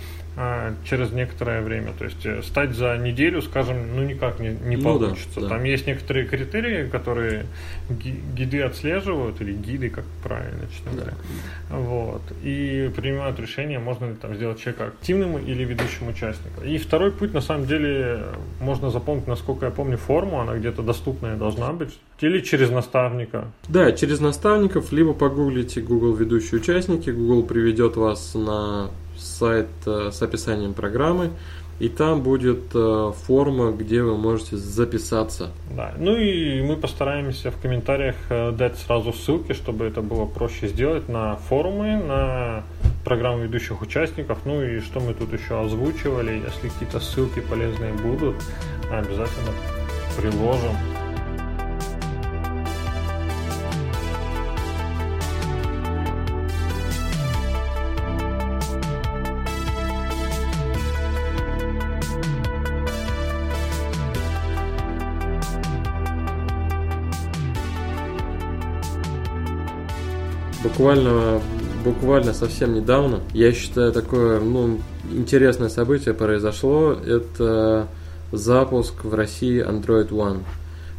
через 0.85 1.11
некоторое 1.11 1.61
время. 1.61 1.93
То 1.97 2.05
есть 2.05 2.23
э, 2.25 2.41
стать 2.43 2.73
за 2.75 2.95
неделю, 2.97 3.41
скажем, 3.41 3.95
ну 3.95 4.03
никак 4.03 4.39
не, 4.39 4.49
не 4.49 4.75
Ну 4.75 4.99
да, 4.99 5.05
получится. 5.07 5.41
да. 5.41 5.49
Там 5.49 5.63
есть 5.63 5.87
некоторые 5.87 6.25
критерии, 6.27 6.87
которые 6.87 7.45
ги- 7.89 8.19
гиды 8.35 8.61
отслеживают, 8.61 9.41
или 9.41 9.53
гиды, 9.53 9.89
как 9.89 10.03
правильно, 10.23 10.61
честно 10.71 10.91
говоря. 10.91 11.13
Вот. 11.71 12.21
И 12.43 12.91
принимают 12.95 13.39
решение, 13.39 13.79
можно 13.79 14.05
ли 14.05 14.13
там 14.15 14.35
сделать 14.35 14.59
человека 14.59 14.85
активным 14.87 15.37
или 15.39 15.63
ведущим 15.63 16.07
участником. 16.07 16.63
И 16.63 16.77
второй 16.77 17.11
путь, 17.11 17.33
на 17.33 17.41
самом 17.41 17.65
деле, 17.65 18.19
можно 18.59 18.91
запомнить, 18.91 19.27
насколько 19.27 19.65
я 19.65 19.71
помню, 19.71 19.97
форму, 19.97 20.39
она 20.39 20.55
где-то 20.55 20.83
доступная 20.83 21.35
должна 21.35 21.71
быть. 21.73 21.97
Или 22.21 22.41
через 22.41 22.69
наставника. 22.69 23.45
Да, 23.67 23.91
через 23.91 24.19
наставников, 24.19 24.91
либо 24.91 25.13
погуглите 25.13 25.81
Google 25.81 26.13
ведущие 26.13 26.59
участники, 26.59 27.09
Google 27.09 27.43
приведет 27.43 27.95
вас 27.95 28.33
на 28.35 28.89
сайт 29.17 29.67
э, 29.85 30.11
с 30.11 30.21
описанием 30.21 30.73
программы, 30.73 31.31
и 31.79 31.89
там 31.89 32.21
будет 32.21 32.73
э, 32.73 33.11
форма, 33.25 33.71
где 33.71 34.01
вы 34.01 34.17
можете 34.17 34.57
записаться. 34.57 35.51
Да. 35.75 35.93
Ну 35.97 36.15
и 36.15 36.61
мы 36.61 36.75
постараемся 36.75 37.51
в 37.51 37.57
комментариях 37.59 38.15
э, 38.29 38.51
дать 38.51 38.77
сразу 38.77 39.13
ссылки, 39.13 39.53
чтобы 39.53 39.85
это 39.85 40.01
было 40.01 40.25
проще 40.25 40.67
сделать 40.67 41.07
на 41.07 41.35
форумы, 41.35 41.97
на 41.97 42.63
программу 43.05 43.43
ведущих 43.43 43.81
участников. 43.81 44.39
Ну 44.45 44.63
и 44.63 44.79
что 44.79 44.99
мы 44.99 45.13
тут 45.13 45.33
еще 45.33 45.61
озвучивали, 45.61 46.41
если 46.43 46.69
какие-то 46.69 46.99
ссылки 46.99 47.41
полезные 47.41 47.93
будут, 47.93 48.35
обязательно 48.91 49.51
приложим. 50.17 50.96
Буквально, 70.77 71.41
буквально 71.83 72.33
совсем 72.33 72.75
недавно, 72.75 73.21
я 73.33 73.51
считаю, 73.51 73.91
такое 73.91 74.39
ну, 74.39 74.77
интересное 75.11 75.69
событие 75.69 76.13
произошло. 76.13 76.91
Это 76.91 77.87
запуск 78.31 79.03
в 79.03 79.11
России 79.15 79.67
Android 79.67 80.09
One. 80.09 80.41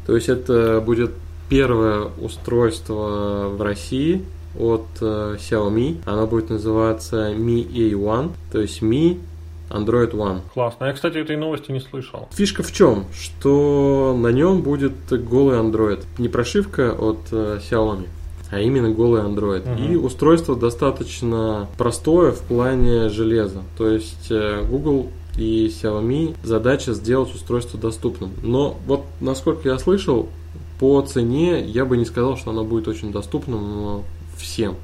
То 0.05 0.17
есть 0.17 0.29
это 0.29 0.83
будет 0.85 1.13
первое 1.49 2.09
устройство 2.21 3.51
в 3.51 3.63
России 3.63 4.25
от 4.59 4.85
э, 5.01 5.37
Xiaomi. 5.39 6.03
Оно 6.07 6.27
будет 6.27 6.51
называться 6.51 7.33
Mi 7.33 7.65
A1, 7.65 8.33
то 8.51 8.61
есть 8.61 8.83
Mi 8.83 9.21
Android 9.71 10.11
One. 10.11 10.41
Классно. 10.55 10.87
Я, 10.87 10.93
кстати, 10.93 11.19
этой 11.19 11.37
новости 11.37 11.71
не 11.71 11.81
слышал. 11.81 12.27
Фишка 12.33 12.65
в 12.65 12.73
чем? 12.73 13.05
Что 13.17 14.19
на 14.19 14.33
нем 14.33 14.63
будет 14.63 14.95
голый 15.09 15.57
Android. 15.57 16.05
Не 16.19 16.29
прошивка 16.29 16.91
от 16.91 17.19
э, 17.31 17.61
Xiaomi, 17.71 18.09
а 18.51 18.61
именно 18.61 18.91
голый 18.91 19.23
Android. 19.23 19.69
Мгм. 19.71 19.93
И 19.93 19.97
устройство 19.97 20.57
достаточно 20.57 21.69
простое 21.77 22.33
в 22.33 22.41
плане 22.41 23.09
железа. 23.09 23.63
То 23.77 23.89
есть 23.89 24.29
э, 24.31 24.65
Google 24.69 25.09
и 25.37 25.67
Xiaomi 25.69 26.37
задача 26.43 26.95
сделать 26.95 27.35
устройство 27.35 27.79
доступным. 27.79 28.31
Но 28.43 28.77
вот 28.87 29.05
насколько 29.21 29.69
я 29.69 29.79
слышал, 29.79 30.29
по 30.81 31.01
цене 31.03 31.65
я 31.65 31.85
бы 31.85 31.97
не 31.97 32.05
сказал, 32.05 32.37
что 32.37 32.51
оно 32.51 32.65
будет 32.65 32.89
очень 32.89 33.13
доступным 33.13 34.03
всем. 34.37 34.77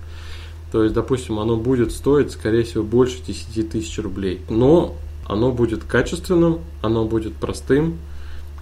То 0.73 0.83
есть, 0.83 0.95
допустим, 0.95 1.39
оно 1.39 1.57
будет 1.57 1.93
стоить, 1.93 2.33
скорее 2.33 2.65
всего, 2.65 2.83
больше 2.83 3.23
10 3.25 3.71
тысяч 3.71 3.97
рублей. 3.99 4.41
Но 4.51 4.97
оно 5.27 5.53
будет 5.53 5.85
качественным, 5.85 6.61
оно 6.83 7.05
будет 7.05 7.35
простым, 7.35 7.99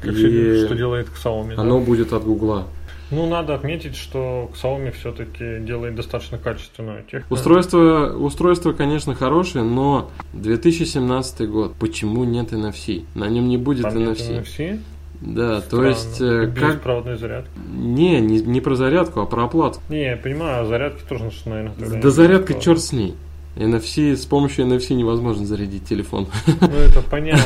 Как 0.01 0.13
и 0.13 0.65
что 0.67 0.75
делает 0.75 1.09
Xiaomi. 1.09 1.57
да? 1.57 1.63
оно 1.63 1.81
будет 1.81 2.13
от 2.13 2.25
Гугла. 2.25 2.67
Ну, 3.13 3.29
надо 3.29 3.55
отметить, 3.55 3.95
что 3.95 4.51
Xiaomi 4.55 4.91
все-таки 4.93 5.59
делает 5.61 5.95
достаточно 5.95 6.39
качественную 6.39 7.03
технику. 7.05 7.35
Устройство, 7.35 8.15
устройство, 8.19 8.73
конечно, 8.73 9.15
хорошее, 9.15 9.65
но 9.65 10.11
2017 10.33 11.49
год. 11.49 11.75
Почему 11.79 12.25
нет 12.25 12.53
NFC? 12.53 13.05
На 13.15 13.29
нем 13.29 13.49
не 13.49 13.59
будет 13.59 13.83
Там 13.83 13.99
нет 13.99 14.19
NFC. 14.19 14.43
NFC. 14.43 14.81
Да, 15.21 15.61
то 15.61 15.67
Странно. 15.67 15.87
есть 15.87 16.21
э, 16.21 16.45
И 16.49 16.59
как 16.59 16.75
Беспроводной 16.77 17.17
зарядки. 17.17 17.51
не, 17.73 18.21
не 18.21 18.41
не 18.41 18.61
про 18.61 18.75
зарядку, 18.75 19.21
а 19.21 19.27
про 19.27 19.45
оплату. 19.45 19.79
Не, 19.89 20.03
я 20.05 20.17
понимаю, 20.17 20.63
а 20.63 20.67
зарядки 20.67 21.03
тоже, 21.09 21.31
наверное, 21.45 21.75
тогда 21.79 21.97
Да 22.01 22.09
не 22.09 22.11
зарядка 22.11 22.55
черт 22.55 22.81
с 22.81 22.93
ней. 22.93 23.15
NFC 23.57 24.17
с 24.17 24.25
помощью 24.25 24.65
NFC 24.67 24.95
невозможно 24.95 25.45
зарядить 25.47 25.85
телефон. 25.85 26.27
Ну, 26.47 26.67
это 26.69 27.03
понятно. 27.03 27.45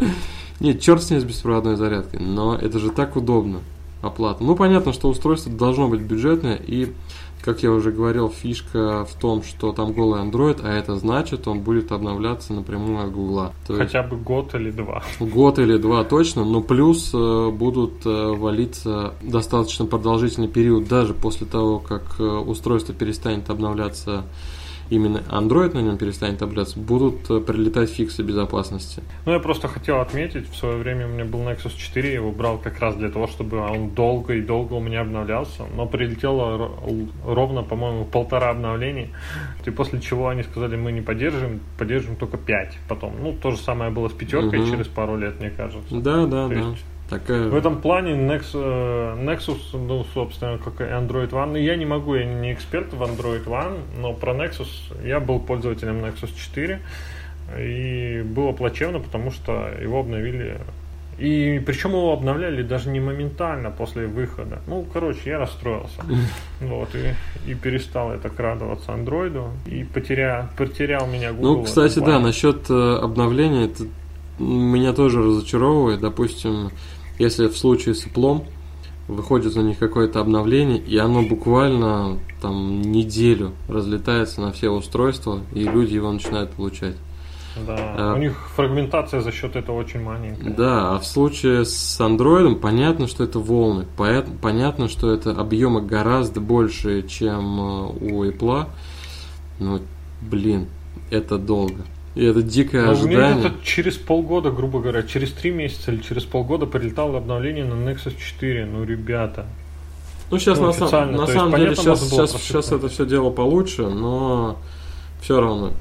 Нет, 0.60 0.80
черт 0.80 1.02
с 1.02 1.10
ней 1.10 1.20
с 1.20 1.24
беспроводной 1.24 1.76
зарядкой, 1.76 2.20
но 2.20 2.54
это 2.56 2.78
же 2.78 2.90
так 2.90 3.16
удобно. 3.16 3.60
Оплата. 4.04 4.44
Ну, 4.44 4.54
понятно, 4.54 4.92
что 4.92 5.08
устройство 5.08 5.50
должно 5.50 5.88
быть 5.88 6.00
бюджетное, 6.02 6.56
и, 6.56 6.92
как 7.42 7.62
я 7.62 7.70
уже 7.72 7.90
говорил, 7.90 8.28
фишка 8.28 9.04
в 9.04 9.14
том, 9.18 9.42
что 9.42 9.72
там 9.72 9.92
голый 9.92 10.22
Android, 10.22 10.60
а 10.62 10.70
это 10.70 10.96
значит, 10.96 11.48
он 11.48 11.60
будет 11.60 11.90
обновляться 11.90 12.52
напрямую 12.52 13.04
от 13.06 13.12
Гугла. 13.12 13.52
То 13.66 13.76
есть 13.76 13.92
Хотя 13.92 14.06
бы 14.06 14.16
год 14.16 14.54
или 14.54 14.70
два. 14.70 15.02
год 15.20 15.58
или 15.58 15.78
два 15.78 16.04
точно, 16.04 16.44
но 16.44 16.60
плюс 16.60 17.12
э, 17.14 17.50
будут 17.50 18.04
э, 18.04 18.08
валиться 18.36 19.14
достаточно 19.22 19.86
продолжительный 19.86 20.48
период, 20.48 20.86
даже 20.88 21.14
после 21.14 21.46
того, 21.46 21.78
как 21.78 22.02
э, 22.18 22.22
устройство 22.24 22.94
перестанет 22.94 23.48
обновляться 23.48 24.24
именно 24.90 25.22
Android 25.30 25.74
на 25.74 25.80
нем 25.80 25.96
перестанет 25.98 26.42
обновляться, 26.42 26.78
будут 26.78 27.30
э, 27.30 27.40
прилетать 27.40 27.90
фиксы 27.90 28.22
безопасности. 28.22 29.02
Ну, 29.26 29.32
я 29.32 29.38
просто 29.38 29.68
хотел 29.68 30.00
отметить, 30.00 30.48
в 30.50 30.56
свое 30.56 30.76
время 30.76 31.06
у 31.06 31.10
меня 31.10 31.24
был 31.24 31.40
Nexus 31.40 31.76
4, 31.76 32.08
я 32.08 32.14
его 32.16 32.32
брал 32.32 32.58
как 32.58 32.78
раз 32.80 32.96
для 32.96 33.10
того, 33.10 33.26
чтобы 33.26 33.58
он 33.58 33.90
долго 33.90 34.34
и 34.34 34.40
долго 34.42 34.74
у 34.74 34.80
меня 34.80 35.00
обновлялся, 35.02 35.64
но 35.76 35.86
прилетело 35.86 36.56
ро- 36.56 37.08
ровно, 37.26 37.62
по-моему, 37.62 38.04
полтора 38.04 38.50
обновлений, 38.50 39.10
и 39.64 39.70
после 39.70 40.00
чего 40.00 40.28
они 40.28 40.42
сказали, 40.42 40.76
мы 40.76 40.92
не 40.92 41.00
поддержим, 41.00 41.60
поддержим 41.78 42.16
только 42.16 42.36
5 42.36 42.78
потом. 42.88 43.14
Ну, 43.22 43.32
то 43.32 43.50
же 43.50 43.56
самое 43.58 43.90
было 43.90 44.08
с 44.08 44.12
пятеркой 44.12 44.60
Мгм. 44.60 44.70
через 44.70 44.86
пару 44.86 45.16
лет, 45.16 45.40
мне 45.40 45.50
кажется. 45.50 45.94
Да, 45.94 46.26
да, 46.26 46.48
То 46.48 46.54
да. 46.54 46.60
есть 46.60 46.84
Такая... 47.18 47.48
В 47.48 47.54
этом 47.54 47.80
плане 47.80 48.12
Nex- 48.12 48.50
э, 48.54 49.16
Nexus, 49.24 49.58
ну, 49.72 50.04
собственно, 50.14 50.58
как 50.58 50.80
и 50.80 50.84
Android 50.84 51.30
One, 51.30 51.52
ну, 51.52 51.56
я 51.56 51.76
не 51.76 51.86
могу, 51.86 52.14
я 52.14 52.24
не 52.24 52.52
эксперт 52.52 52.92
в 52.92 53.02
Android 53.02 53.44
One, 53.44 53.78
но 54.00 54.12
про 54.12 54.32
Nexus 54.32 54.68
я 55.04 55.20
был 55.20 55.40
пользователем 55.40 56.04
Nexus 56.04 56.30
4, 56.36 56.80
и 57.58 58.22
было 58.22 58.52
плачевно, 58.52 59.00
потому 59.00 59.30
что 59.30 59.68
его 59.80 60.00
обновили 60.00 60.58
и 61.18 61.62
причем 61.64 61.90
его 61.90 62.12
обновляли 62.12 62.62
даже 62.62 62.90
не 62.90 62.98
моментально 62.98 63.70
после 63.70 64.06
выхода. 64.06 64.60
Ну, 64.66 64.84
короче, 64.92 65.30
я 65.30 65.38
расстроился. 65.38 66.02
Вот, 66.60 66.88
и, 66.94 67.50
и 67.50 67.54
перестал 67.54 68.12
я 68.12 68.18
так 68.18 68.38
радоваться 68.38 68.92
андроиду. 68.92 69.50
И 69.66 69.84
потеря, 69.84 70.48
потерял 70.56 71.06
меня 71.06 71.32
Google. 71.32 71.58
Ну, 71.58 71.62
кстати, 71.64 71.98
да, 71.98 72.18
насчет 72.18 72.70
э, 72.70 72.96
обновления, 72.96 73.66
это 73.66 73.84
меня 74.38 74.92
тоже 74.92 75.22
разочаровывает. 75.22 76.00
Допустим, 76.00 76.70
если 77.18 77.48
в 77.48 77.56
случае 77.56 77.94
с 77.94 78.06
Apple 78.06 78.46
выходит 79.08 79.56
у 79.56 79.60
них 79.60 79.78
какое-то 79.78 80.20
обновление, 80.20 80.78
и 80.78 80.96
оно 80.96 81.22
буквально 81.22 82.18
там 82.40 82.80
неделю 82.82 83.52
разлетается 83.68 84.40
на 84.40 84.52
все 84.52 84.70
устройства, 84.70 85.40
и 85.52 85.64
люди 85.64 85.94
его 85.94 86.10
начинают 86.10 86.50
получать. 86.52 86.96
Да, 87.66 87.76
А. 87.96 88.14
у 88.14 88.18
них 88.18 88.36
фрагментация 88.56 89.20
за 89.20 89.30
счет 89.30 89.54
этого 89.54 89.76
очень 89.76 90.00
маленькая. 90.02 90.50
Да, 90.50 90.94
а 90.94 90.98
в 90.98 91.06
случае 91.06 91.64
с 91.64 92.00
андроидом 92.00 92.56
понятно, 92.56 93.06
что 93.06 93.22
это 93.22 93.38
волны. 93.38 93.86
Понятно, 93.96 94.88
что 94.88 95.12
это 95.12 95.30
объемы 95.30 95.80
гораздо 95.80 96.40
больше, 96.40 97.06
чем 97.06 97.60
э, 97.60 97.86
у 98.00 98.24
Apple. 98.24 98.66
Ну, 99.60 99.80
блин, 100.20 100.66
это 101.10 101.38
долго. 101.38 101.84
И 102.14 102.24
это 102.24 102.42
дикое 102.42 102.82
Но 102.86 102.92
у 102.92 103.06
меня 103.06 103.26
ожидание. 103.26 103.48
где-то 103.50 103.64
через 103.64 103.96
полгода, 103.96 104.50
грубо 104.50 104.80
говоря, 104.80 105.02
через 105.02 105.32
три 105.32 105.50
месяца 105.50 105.90
или 105.92 106.00
через 106.00 106.22
полгода 106.24 106.66
прилетало 106.66 107.18
обновление 107.18 107.64
на 107.64 107.74
Nexus 107.74 108.14
4. 108.16 108.66
Ну, 108.66 108.84
ребята. 108.84 109.46
Ну, 110.30 110.38
сейчас 110.38 110.58
ну, 110.58 110.66
на, 110.66 110.72
сам- 110.72 111.12
на 111.12 111.26
самом 111.26 111.50
есть, 111.50 111.58
деле 111.62 111.76
сейчас, 111.76 112.08
сейчас, 112.08 112.32
сейчас 112.40 112.66
это- 112.68 112.76
это 112.76 112.88
все 112.88 113.04
дело 113.04 113.30
получше, 113.30 113.88
но 113.88 114.58
все 115.20 115.40
равно 115.40 115.72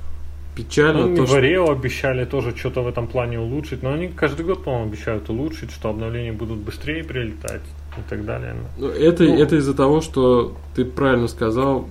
печально 0.55 1.07
Ну, 1.07 1.15
то, 1.17 1.27
что... 1.27 1.71
Обещали 1.71 2.25
тоже 2.25 2.55
что-то 2.55 2.81
в 2.81 2.87
этом 2.87 3.07
плане 3.07 3.39
улучшить, 3.39 3.81
но 3.83 3.93
они 3.93 4.07
каждый 4.09 4.45
год, 4.45 4.63
по-моему, 4.63 4.87
обещают 4.89 5.29
улучшить, 5.29 5.71
что 5.71 5.89
обновления 5.89 6.31
будут 6.33 6.57
быстрее 6.59 7.03
прилетать 7.03 7.61
и 7.97 8.09
так 8.09 8.25
далее. 8.25 8.55
Ну, 8.77 8.87
Это, 8.87 9.23
Ну. 9.23 9.35
это 9.39 9.55
из-за 9.57 9.73
того, 9.75 10.01
что 10.01 10.55
ты 10.75 10.83
правильно 10.83 11.27
сказал, 11.27 11.87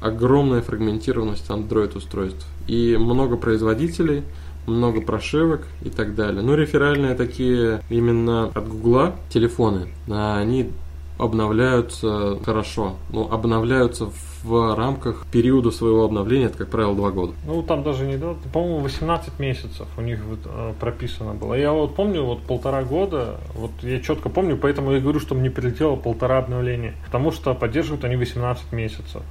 огромная 0.00 0.60
фрагментированность 0.62 1.48
Android-устройств. 1.50 2.46
И 2.66 2.96
много 2.98 3.36
производителей, 3.36 4.22
много 4.66 5.00
прошивок 5.00 5.66
и 5.82 5.90
так 5.90 6.14
далее. 6.14 6.42
Ну, 6.42 6.54
реферальные 6.54 7.14
такие 7.14 7.82
именно 7.88 8.46
от 8.46 8.68
Гугла 8.68 9.16
телефоны, 9.30 9.88
они 10.08 10.70
обновляются 11.18 12.38
хорошо. 12.44 12.96
Ну, 13.10 13.30
обновляются 13.30 14.10
в 14.42 14.74
рамках 14.74 15.24
периода 15.30 15.70
своего 15.70 16.04
обновления, 16.04 16.46
это, 16.46 16.58
как 16.58 16.70
правило, 16.70 16.94
два 16.96 17.10
года. 17.10 17.34
Ну, 17.46 17.62
там 17.62 17.82
даже 17.82 18.04
не 18.04 18.16
два, 18.16 18.34
по-моему, 18.52 18.80
18 18.80 19.38
месяцев 19.38 19.86
у 19.96 20.00
них 20.00 20.20
вот, 20.24 20.40
э, 20.44 20.72
прописано 20.80 21.34
было. 21.34 21.54
Я 21.54 21.72
вот 21.72 21.94
помню, 21.94 22.24
вот 22.24 22.42
полтора 22.42 22.82
года, 22.82 23.38
вот 23.54 23.70
я 23.82 24.00
четко 24.00 24.28
помню, 24.28 24.56
поэтому 24.56 24.92
я 24.92 25.00
говорю, 25.00 25.20
что 25.20 25.34
мне 25.34 25.50
прилетело 25.50 25.96
полтора 25.96 26.38
обновления. 26.38 26.94
Потому 27.06 27.30
что 27.30 27.54
поддерживают 27.54 28.04
они 28.04 28.16
18 28.16 28.72
месяцев. 28.72 29.22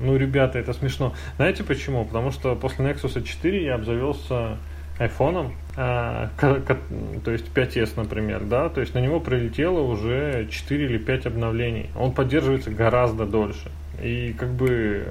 Ну, 0.00 0.16
ребята, 0.16 0.58
это 0.58 0.72
смешно. 0.72 1.14
Знаете 1.36 1.64
почему? 1.64 2.04
Потому 2.04 2.30
что 2.30 2.54
после 2.56 2.84
Nexus 2.84 3.22
4 3.22 3.64
я 3.64 3.74
обзавелся 3.74 4.58
айфоном, 4.98 5.54
а, 5.76 6.30
то 6.38 7.30
есть 7.30 7.46
5s, 7.52 7.94
например, 7.96 8.44
да, 8.44 8.68
то 8.68 8.80
есть 8.80 8.94
на 8.94 9.00
него 9.00 9.18
прилетело 9.18 9.80
уже 9.80 10.46
4 10.50 10.84
или 10.84 10.98
5 10.98 11.26
обновлений. 11.26 11.90
Он 11.96 12.12
поддерживается 12.12 12.70
гораздо 12.70 13.26
дольше. 13.26 13.70
И 14.02 14.34
как 14.38 14.50
бы 14.50 15.06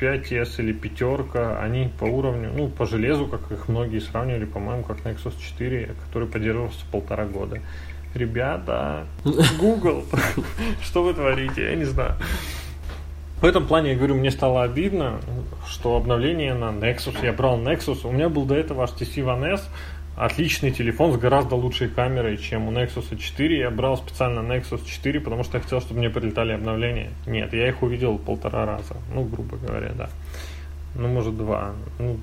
5S 0.00 0.54
или 0.58 0.72
пятерка, 0.72 1.60
они 1.60 1.90
по 1.98 2.04
уровню, 2.04 2.50
ну, 2.54 2.68
по 2.68 2.86
железу, 2.86 3.26
как 3.26 3.52
их 3.52 3.68
многие 3.68 4.00
сравнивали, 4.00 4.46
по-моему, 4.46 4.82
как 4.82 4.98
Nexus 5.00 5.34
4, 5.40 5.94
который 6.06 6.28
поддерживался 6.28 6.84
полтора 6.90 7.26
года. 7.26 7.60
Ребята, 8.14 9.06
Google, 9.58 10.04
что 10.82 11.02
вы 11.02 11.14
творите, 11.14 11.62
я 11.62 11.76
не 11.76 11.84
знаю. 11.84 12.16
В 13.42 13.44
этом 13.44 13.66
плане, 13.66 13.90
я 13.90 13.96
говорю, 13.96 14.14
мне 14.14 14.30
стало 14.30 14.62
обидно, 14.62 15.18
что 15.66 15.96
обновление 15.96 16.54
на 16.54 16.66
Nexus, 16.66 17.16
я 17.24 17.32
брал 17.32 17.58
Nexus, 17.58 18.06
у 18.06 18.12
меня 18.12 18.28
был 18.28 18.44
до 18.44 18.54
этого 18.54 18.86
HTC 18.86 19.16
One 19.16 19.54
S, 19.54 19.68
отличный 20.16 20.70
телефон 20.70 21.12
с 21.12 21.16
гораздо 21.16 21.56
лучшей 21.56 21.88
камерой, 21.88 22.36
чем 22.36 22.68
у 22.68 22.70
Nexus 22.70 23.16
4. 23.18 23.58
Я 23.58 23.72
брал 23.72 23.96
специально 23.96 24.40
Nexus 24.40 24.86
4, 24.86 25.18
потому 25.18 25.42
что 25.42 25.58
я 25.58 25.64
хотел, 25.64 25.80
чтобы 25.80 25.98
мне 25.98 26.08
прилетали 26.08 26.52
обновления. 26.52 27.10
Нет, 27.26 27.52
я 27.52 27.68
их 27.68 27.82
увидел 27.82 28.16
полтора 28.16 28.64
раза, 28.64 28.94
ну, 29.12 29.24
грубо 29.24 29.56
говоря, 29.56 29.90
да. 29.92 30.08
Ну, 30.94 31.08
может, 31.08 31.36
два. 31.36 31.72
Ну, 31.98 32.18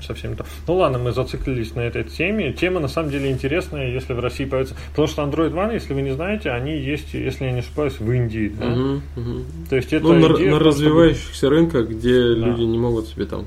совсем 0.00 0.36
то. 0.36 0.44
Ну 0.66 0.74
ладно, 0.76 0.98
мы 0.98 1.12
зациклились 1.12 1.74
на 1.74 1.80
этой 1.80 2.04
теме. 2.04 2.52
Тема 2.52 2.80
на 2.80 2.88
самом 2.88 3.10
деле 3.10 3.30
интересная, 3.30 3.90
если 3.92 4.12
в 4.14 4.20
России 4.20 4.44
появится. 4.44 4.74
Потому 4.90 5.08
что 5.08 5.22
Android 5.22 5.52
One, 5.52 5.74
если 5.74 5.92
вы 5.94 6.02
не 6.02 6.12
знаете, 6.14 6.50
они 6.50 6.78
есть, 6.78 7.12
если 7.14 7.44
я 7.44 7.52
не 7.52 7.60
ошибаюсь, 7.60 7.98
в 8.00 8.10
Индии. 8.10 8.52
да? 8.58 8.66
Мгм, 8.66 9.02
мгм. 9.16 9.44
То 9.68 9.76
есть 9.76 9.92
это 9.92 10.04
Ну, 10.06 10.12
на, 10.14 10.18
идея 10.18 10.28
на 10.28 10.34
том, 10.36 10.44
чтобы- 10.44 10.64
развивающихся 10.64 11.50
рынках, 11.50 11.88
где 11.88 12.18
Да. 12.34 12.46
люди 12.46 12.62
не 12.62 12.78
могут 12.78 13.08
себе 13.08 13.26
там 13.26 13.44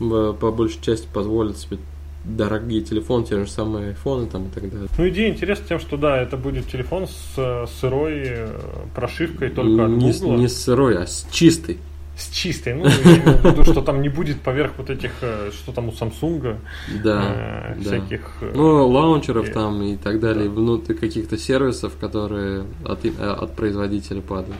э, 0.00 0.34
по 0.38 0.50
большей 0.50 0.80
части 0.82 1.06
позволить 1.12 1.56
себе 1.58 1.78
дорогие 2.24 2.80
телефоны, 2.80 3.24
те 3.26 3.36
же 3.38 3.46
самые 3.46 3.88
айфоны 3.88 4.26
там 4.26 4.46
и 4.46 4.48
так 4.50 4.70
далее. 4.70 4.88
Ну, 4.96 5.08
идея 5.08 5.28
интересна 5.30 5.66
тем, 5.68 5.78
что 5.78 5.96
да, 5.98 6.20
это 6.20 6.36
будет 6.38 6.66
телефон 6.68 7.06
с 7.06 7.34
э, 7.36 7.66
сырой 7.80 8.22
э, 8.24 8.48
прошивкой 8.94 9.50
только 9.50 9.84
от 9.84 9.90
не, 9.90 10.10
Google. 10.10 10.36
не 10.38 10.48
с 10.48 10.62
сырой, 10.62 10.96
а 10.98 11.06
с 11.06 11.26
чистой. 11.30 11.78
С 12.16 12.28
чистой. 12.30 12.74
Ну, 12.74 12.86
я 12.86 12.94
имею 12.94 13.38
в 13.38 13.44
виду, 13.44 13.64
что 13.72 13.82
там 13.82 14.00
не 14.02 14.08
будет 14.08 14.40
поверх 14.40 14.72
вот 14.78 14.88
этих, 14.90 15.10
э, 15.22 15.50
что 15.52 15.72
там 15.72 15.88
у 15.88 15.92
Samsung, 15.92 16.56
Да, 17.02 17.22
э, 17.24 17.74
да. 17.76 17.80
всяких... 17.82 18.20
э, 18.40 18.52
Ну, 18.54 18.86
лаунчеров 18.88 19.48
и- 19.48 19.52
там 19.52 19.82
и 19.82 19.96
так 19.96 20.20
далее, 20.20 20.48
внутри 20.48 20.94
каких-то 20.96 21.36
сервисов, 21.36 21.96
которые 22.00 22.64
от, 22.84 23.04
э, 23.04 23.10
от 23.18 23.56
производителя 23.56 24.20
падают. 24.20 24.56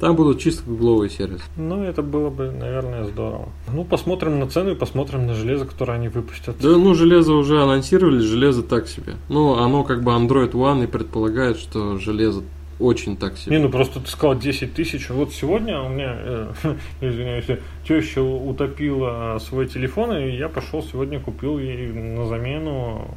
Там 0.00 0.16
будут 0.16 0.40
чисто 0.40 0.62
гугловые 0.64 1.10
сервисы. 1.10 1.44
Ну, 1.58 1.82
это 1.84 2.00
было 2.02 2.30
бы, 2.30 2.50
наверное, 2.50 3.04
здорово. 3.04 3.50
Ну, 3.70 3.84
посмотрим 3.84 4.40
на 4.40 4.46
цену 4.48 4.70
и 4.70 4.74
посмотрим 4.74 5.26
на 5.26 5.34
железо, 5.34 5.66
которое 5.66 5.92
они 5.92 6.08
выпустят. 6.08 6.56
Да, 6.58 6.70
ну, 6.70 6.94
железо 6.94 7.34
уже 7.34 7.62
анонсировали, 7.62 8.18
железо 8.20 8.62
так 8.62 8.88
себе. 8.88 9.16
Ну, 9.28 9.58
оно 9.58 9.84
как 9.84 10.02
бы 10.02 10.12
Android 10.12 10.52
One 10.52 10.84
и 10.84 10.86
предполагает, 10.86 11.58
что 11.58 11.98
железо 11.98 12.42
очень 12.80 13.16
так 13.16 13.36
себе. 13.36 13.56
Не, 13.56 13.62
ну 13.62 13.68
просто 13.68 14.00
ты 14.00 14.08
сказал 14.08 14.38
10 14.38 14.74
тысяч. 14.74 15.10
Вот 15.10 15.32
сегодня 15.32 15.80
у 15.80 15.88
меня, 15.88 16.16
э, 16.18 16.52
извиняюсь, 17.00 17.46
теща 17.86 18.22
утопила 18.22 19.38
свой 19.38 19.66
телефон, 19.66 20.16
и 20.16 20.36
я 20.36 20.48
пошел 20.48 20.82
сегодня 20.82 21.20
купил 21.20 21.58
ей 21.58 21.92
на 21.92 22.26
замену 22.26 23.08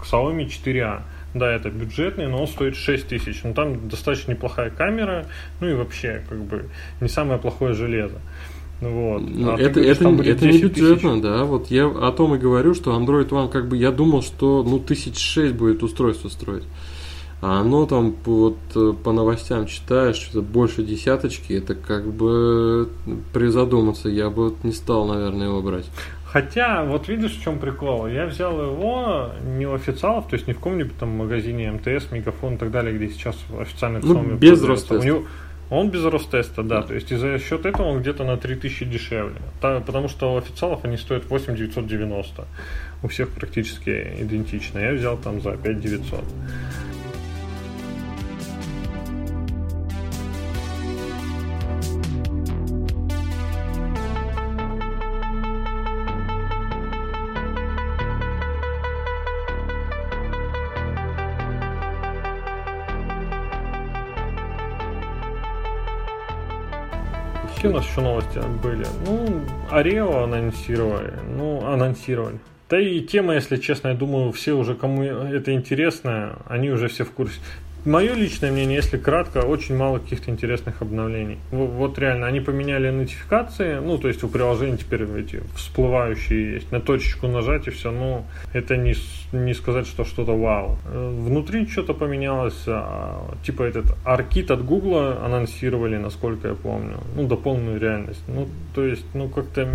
Xiaomi 0.00 0.46
4A. 0.46 1.02
Да, 1.34 1.50
это 1.52 1.70
бюджетный, 1.70 2.26
но 2.26 2.40
он 2.40 2.48
стоит 2.48 2.76
6 2.76 3.08
тысяч. 3.08 3.40
Ну, 3.44 3.54
там 3.54 3.88
достаточно 3.88 4.32
неплохая 4.32 4.70
камера, 4.70 5.26
ну 5.60 5.68
и 5.68 5.74
вообще, 5.74 6.24
как 6.28 6.42
бы, 6.42 6.68
не 7.00 7.08
самое 7.08 7.38
плохое 7.38 7.74
железо. 7.74 8.18
Вот. 8.80 9.20
Ну, 9.20 9.50
А 9.50 9.60
это, 9.60 9.80
говоришь, 9.80 9.96
это, 9.96 10.08
это 10.22 10.46
не 10.46 10.52
10 10.52 10.72
тысяч. 10.72 10.82
бюджетно, 10.82 11.20
да. 11.20 11.44
Вот 11.44 11.70
я 11.70 11.86
о 11.86 12.12
том 12.12 12.34
и 12.34 12.38
говорю, 12.38 12.74
что 12.74 12.98
Android 12.98 13.28
One, 13.28 13.48
как 13.50 13.68
бы 13.68 13.76
я 13.76 13.92
думал, 13.92 14.22
что 14.22 14.62
ну 14.62 14.78
тысяч 14.78 15.18
шесть 15.18 15.54
будет 15.54 15.82
устройство 15.82 16.28
строить. 16.28 16.64
А 17.42 17.60
оно 17.60 17.86
там 17.86 18.14
вот 18.24 18.58
э, 18.74 18.92
по 19.02 19.12
новостям 19.12 19.66
читаешь, 19.66 20.16
что-то 20.16 20.42
больше 20.42 20.82
десяточки, 20.82 21.54
это 21.54 21.74
как 21.74 22.06
бы 22.06 22.90
призадуматься, 23.32 24.08
я 24.10 24.28
бы 24.28 24.50
вот 24.50 24.62
не 24.62 24.72
стал, 24.72 25.06
наверное, 25.06 25.46
его 25.46 25.62
брать. 25.62 25.86
Хотя, 26.26 26.84
вот 26.84 27.08
видишь, 27.08 27.32
в 27.38 27.42
чем 27.42 27.58
прикол? 27.58 28.06
Я 28.06 28.26
взял 28.26 28.60
его 28.62 29.30
не 29.56 29.66
у 29.66 29.74
официалов, 29.74 30.28
то 30.28 30.34
есть 30.36 30.46
не 30.46 30.52
в 30.52 30.58
каком-нибудь 30.58 30.96
там 30.98 31.08
магазине 31.16 31.72
МТС, 31.72 32.12
Мегафон 32.12 32.54
и 32.54 32.56
так 32.58 32.70
далее, 32.70 32.94
где 32.96 33.08
сейчас 33.08 33.36
официально 33.58 34.00
Ну, 34.02 34.22
без. 34.36 34.62
Ростеста. 34.62 34.98
У 34.98 35.02
него- 35.02 35.22
Он 35.70 35.88
без 35.88 36.04
Ростеста, 36.04 36.62
да, 36.64 36.82
то 36.82 36.94
есть 36.94 37.12
и 37.12 37.16
за 37.16 37.38
счет 37.38 37.64
этого 37.64 37.86
он 37.86 38.00
где-то 38.00 38.24
на 38.24 38.36
3000 38.36 38.84
дешевле. 38.86 39.36
Та- 39.60 39.78
потому 39.80 40.08
что 40.08 40.34
у 40.34 40.36
официалов 40.36 40.80
они 40.84 40.96
стоят 40.96 41.30
8990. 41.30 42.44
У 43.04 43.08
всех 43.08 43.28
практически 43.28 44.16
идентично. 44.20 44.80
Я 44.80 44.92
взял 44.94 45.16
там 45.16 45.40
за 45.40 45.52
5900. 45.56 46.24
Какие 67.60 67.72
у 67.72 67.76
нас 67.76 67.86
еще 67.86 68.00
новости 68.00 68.40
были? 68.62 68.86
Ну, 69.04 69.42
Орео 69.70 70.22
анонсировали. 70.22 71.12
Ну, 71.36 71.62
анонсировали. 71.66 72.38
Да 72.70 72.80
и 72.80 73.02
тема, 73.02 73.34
если 73.34 73.56
честно, 73.56 73.88
я 73.88 73.94
думаю, 73.94 74.32
все 74.32 74.54
уже, 74.54 74.74
кому 74.74 75.02
это 75.02 75.52
интересно, 75.52 76.38
они 76.46 76.70
уже 76.70 76.88
все 76.88 77.04
в 77.04 77.10
курсе. 77.10 77.38
Мое 77.84 78.14
личное 78.14 78.52
мнение, 78.52 78.76
если 78.76 78.98
кратко, 78.98 79.38
очень 79.38 79.76
мало 79.76 79.98
каких-то 79.98 80.30
интересных 80.30 80.82
обновлений. 80.82 81.38
Во- 81.50 81.66
Вот 81.66 81.98
реально, 81.98 82.26
они 82.26 82.40
поменяли 82.40 82.90
нотификации, 82.90 83.78
ну, 83.80 83.96
то 83.98 84.08
есть 84.08 84.22
у 84.22 84.28
приложения 84.28 84.76
теперь 84.76 85.04
эти 85.18 85.40
всплывающие 85.56 86.54
есть. 86.54 86.72
На 86.72 86.80
точечку 86.80 87.26
нажать 87.26 87.66
и 87.66 87.70
все, 87.70 87.90
ну, 87.90 88.24
это 88.52 88.76
не, 88.76 88.94
не 89.32 89.54
сказать, 89.54 89.86
что 89.86 90.04
что-то 90.04 90.36
вау. 90.36 90.78
Э, 90.86 91.16
Внутри 91.20 91.66
что-то 91.66 91.94
поменялось, 91.94 92.62
а, 92.66 93.34
типа 93.44 93.62
этот 93.62 93.86
аркит 94.04 94.50
от 94.50 94.64
Гугла 94.64 95.24
анонсировали, 95.24 95.96
насколько 95.96 96.48
я 96.48 96.54
помню. 96.54 96.98
Ну, 97.16 97.26
дополненную 97.26 97.80
реальность. 97.80 98.22
Ну, 98.28 98.48
то 98.74 98.84
есть, 98.84 99.06
ну, 99.14 99.28
как-то... 99.28 99.68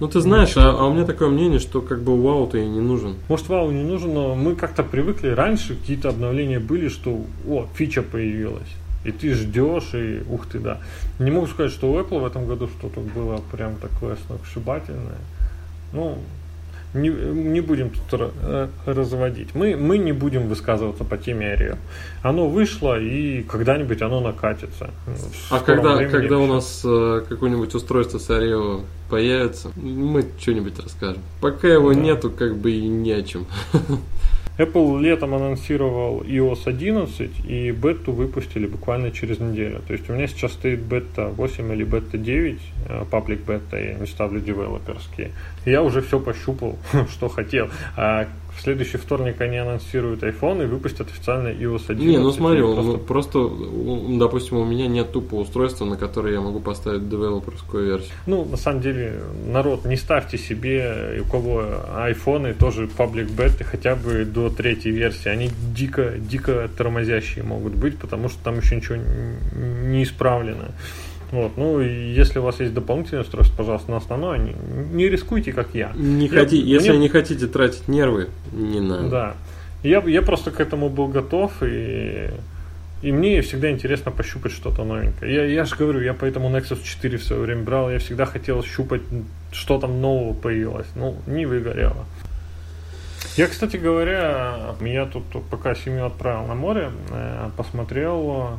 Ну 0.00 0.08
ты 0.08 0.20
знаешь, 0.20 0.56
а, 0.56 0.70
а 0.70 0.86
у 0.86 0.94
меня 0.94 1.04
такое 1.04 1.28
мнение, 1.28 1.58
что 1.60 1.80
как 1.80 2.02
бы 2.02 2.20
вау-то 2.20 2.58
и 2.58 2.66
не 2.66 2.80
нужен. 2.80 3.14
Может, 3.28 3.48
вау 3.48 3.70
не 3.70 3.82
нужен, 3.84 4.12
но 4.14 4.34
мы 4.34 4.56
как-то 4.56 4.82
привыкли. 4.82 5.28
Раньше 5.28 5.76
какие-то 5.76 6.08
обновления 6.08 6.58
были, 6.58 6.88
что 6.88 7.20
о, 7.52 7.68
фича 7.74 8.02
появилась. 8.02 8.68
И 9.04 9.10
ты 9.10 9.34
ждешь, 9.34 9.94
и 9.94 10.22
ух 10.30 10.46
ты, 10.46 10.58
да. 10.58 10.78
Не 11.18 11.30
могу 11.30 11.46
сказать, 11.46 11.72
что 11.72 11.90
у 11.90 11.98
Apple 11.98 12.20
в 12.20 12.26
этом 12.26 12.46
году 12.46 12.68
что-то 12.68 13.00
было 13.00 13.40
прям 13.50 13.76
такое 13.76 14.16
сногсшибательное. 14.26 15.18
Ну, 15.92 16.18
Не, 16.94 17.08
не 17.08 17.60
будем 17.62 17.90
тут 17.90 18.20
э, 18.42 18.68
разводить. 18.84 19.54
Мы, 19.54 19.76
мы 19.76 19.96
не 19.98 20.12
будем 20.12 20.46
высказываться 20.46 21.04
по 21.04 21.16
теме 21.16 21.48
Арио. 21.48 21.76
Оно 22.22 22.48
вышло, 22.48 23.00
и 23.00 23.42
когда-нибудь 23.42 24.02
оно 24.02 24.20
накатится. 24.20 24.90
А 25.50 25.58
когда, 25.60 26.04
когда 26.04 26.38
у 26.38 26.46
нас 26.46 26.82
э, 26.84 27.24
какое-нибудь 27.28 27.74
устройство 27.74 28.18
с 28.18 28.30
Арио 28.30 28.82
появится, 29.08 29.70
мы 29.74 30.24
что-нибудь 30.38 30.78
расскажем. 30.78 31.22
Пока 31.40 31.66
его 31.66 31.94
да. 31.94 32.00
нету, 32.00 32.30
как 32.30 32.56
бы 32.56 32.70
и 32.70 32.86
не 32.86 33.12
о 33.12 33.22
чем. 33.22 33.46
Apple 34.58 35.00
летом 35.00 35.34
анонсировал 35.34 36.22
iOS 36.22 36.62
11 36.66 37.44
и 37.46 37.70
бету 37.70 38.12
выпустили 38.12 38.66
буквально 38.66 39.10
через 39.10 39.40
неделю. 39.40 39.80
То 39.86 39.94
есть 39.94 40.08
у 40.10 40.12
меня 40.12 40.26
сейчас 40.26 40.52
стоит 40.52 40.80
бета 40.80 41.28
8 41.28 41.72
или 41.72 41.84
бета 41.84 42.18
9, 42.18 42.60
паблик 43.10 43.40
бета, 43.44 43.78
я 43.78 43.94
не 43.94 44.06
ставлю 44.06 44.40
девелоперские. 44.40 45.30
Я 45.64 45.82
уже 45.82 46.02
все 46.02 46.20
пощупал, 46.20 46.78
что 47.10 47.28
хотел. 47.28 47.70
А 47.96 48.28
в 48.56 48.62
следующий 48.62 48.98
вторник 48.98 49.40
они 49.40 49.56
анонсируют 49.58 50.22
iPhone 50.22 50.64
и 50.64 50.66
выпустят 50.66 51.08
официально 51.08 51.48
iOS 51.48 51.84
11. 51.88 51.98
Не, 51.98 52.18
ну 52.18 52.32
смотри, 52.32 52.60
просто... 52.60 52.98
просто, 52.98 53.50
допустим, 54.18 54.58
у 54.58 54.64
меня 54.64 54.86
нет 54.86 55.12
тупо 55.12 55.36
устройства, 55.36 55.84
на 55.84 55.96
которое 55.96 56.34
я 56.34 56.40
могу 56.40 56.60
поставить 56.60 57.08
девелоперскую 57.08 57.86
версию. 57.86 58.12
Ну, 58.26 58.44
на 58.44 58.56
самом 58.56 58.80
деле, 58.80 59.22
народ, 59.46 59.84
не 59.84 59.96
ставьте 59.96 60.38
себе, 60.38 61.20
у 61.20 61.30
кого 61.30 61.64
айфоны, 61.94 62.54
тоже 62.54 62.88
паблик 62.88 63.30
беты, 63.30 63.64
хотя 63.64 63.96
бы 63.96 64.24
до 64.24 64.50
третьей 64.50 64.92
версии. 64.92 65.28
Они 65.28 65.50
дико, 65.74 66.14
дико 66.18 66.68
тормозящие 66.76 67.44
могут 67.44 67.74
быть, 67.74 67.98
потому 67.98 68.28
что 68.28 68.42
там 68.44 68.58
еще 68.58 68.76
ничего 68.76 68.96
не 68.96 70.02
исправлено. 70.02 70.72
Вот, 71.32 71.56
ну, 71.56 71.80
если 71.80 72.40
у 72.40 72.42
вас 72.42 72.60
есть 72.60 72.74
дополнительное 72.74 73.22
устройство, 73.22 73.56
пожалуйста, 73.56 73.90
на 73.90 73.96
основное, 73.96 74.36
не, 74.36 74.54
не 74.92 75.08
рискуйте, 75.08 75.54
как 75.54 75.68
я. 75.72 75.90
Не 75.96 76.26
я, 76.26 76.40
хоти, 76.40 76.56
если 76.56 76.90
мне... 76.90 76.98
не 76.98 77.08
хотите 77.08 77.46
тратить 77.46 77.88
нервы, 77.88 78.28
не 78.52 78.80
надо. 78.80 79.08
Да. 79.08 79.34
Я, 79.82 80.02
я 80.02 80.20
просто 80.20 80.50
к 80.50 80.60
этому 80.60 80.90
был 80.90 81.08
готов, 81.08 81.50
и, 81.62 82.28
и 83.00 83.12
мне 83.12 83.40
всегда 83.40 83.70
интересно 83.70 84.10
пощупать 84.10 84.52
что-то 84.52 84.84
новенькое. 84.84 85.34
Я, 85.34 85.44
я 85.46 85.64
же 85.64 85.74
говорю, 85.74 86.00
я 86.00 86.12
поэтому 86.12 86.50
Nexus 86.50 86.82
4 86.84 87.16
в 87.16 87.24
свое 87.24 87.40
время 87.40 87.62
брал, 87.62 87.90
я 87.90 87.98
всегда 87.98 88.26
хотел 88.26 88.62
щупать, 88.62 89.00
что 89.52 89.78
там 89.78 90.02
нового 90.02 90.34
появилось. 90.34 90.86
Ну, 90.96 91.16
не 91.26 91.46
выгорело. 91.46 92.04
Я, 93.38 93.46
кстати 93.46 93.78
говоря, 93.78 94.74
я 94.82 95.06
тут 95.06 95.24
пока 95.50 95.74
семью 95.74 96.04
отправил 96.04 96.46
на 96.46 96.54
море, 96.54 96.90
э, 97.10 97.48
посмотрел 97.56 98.58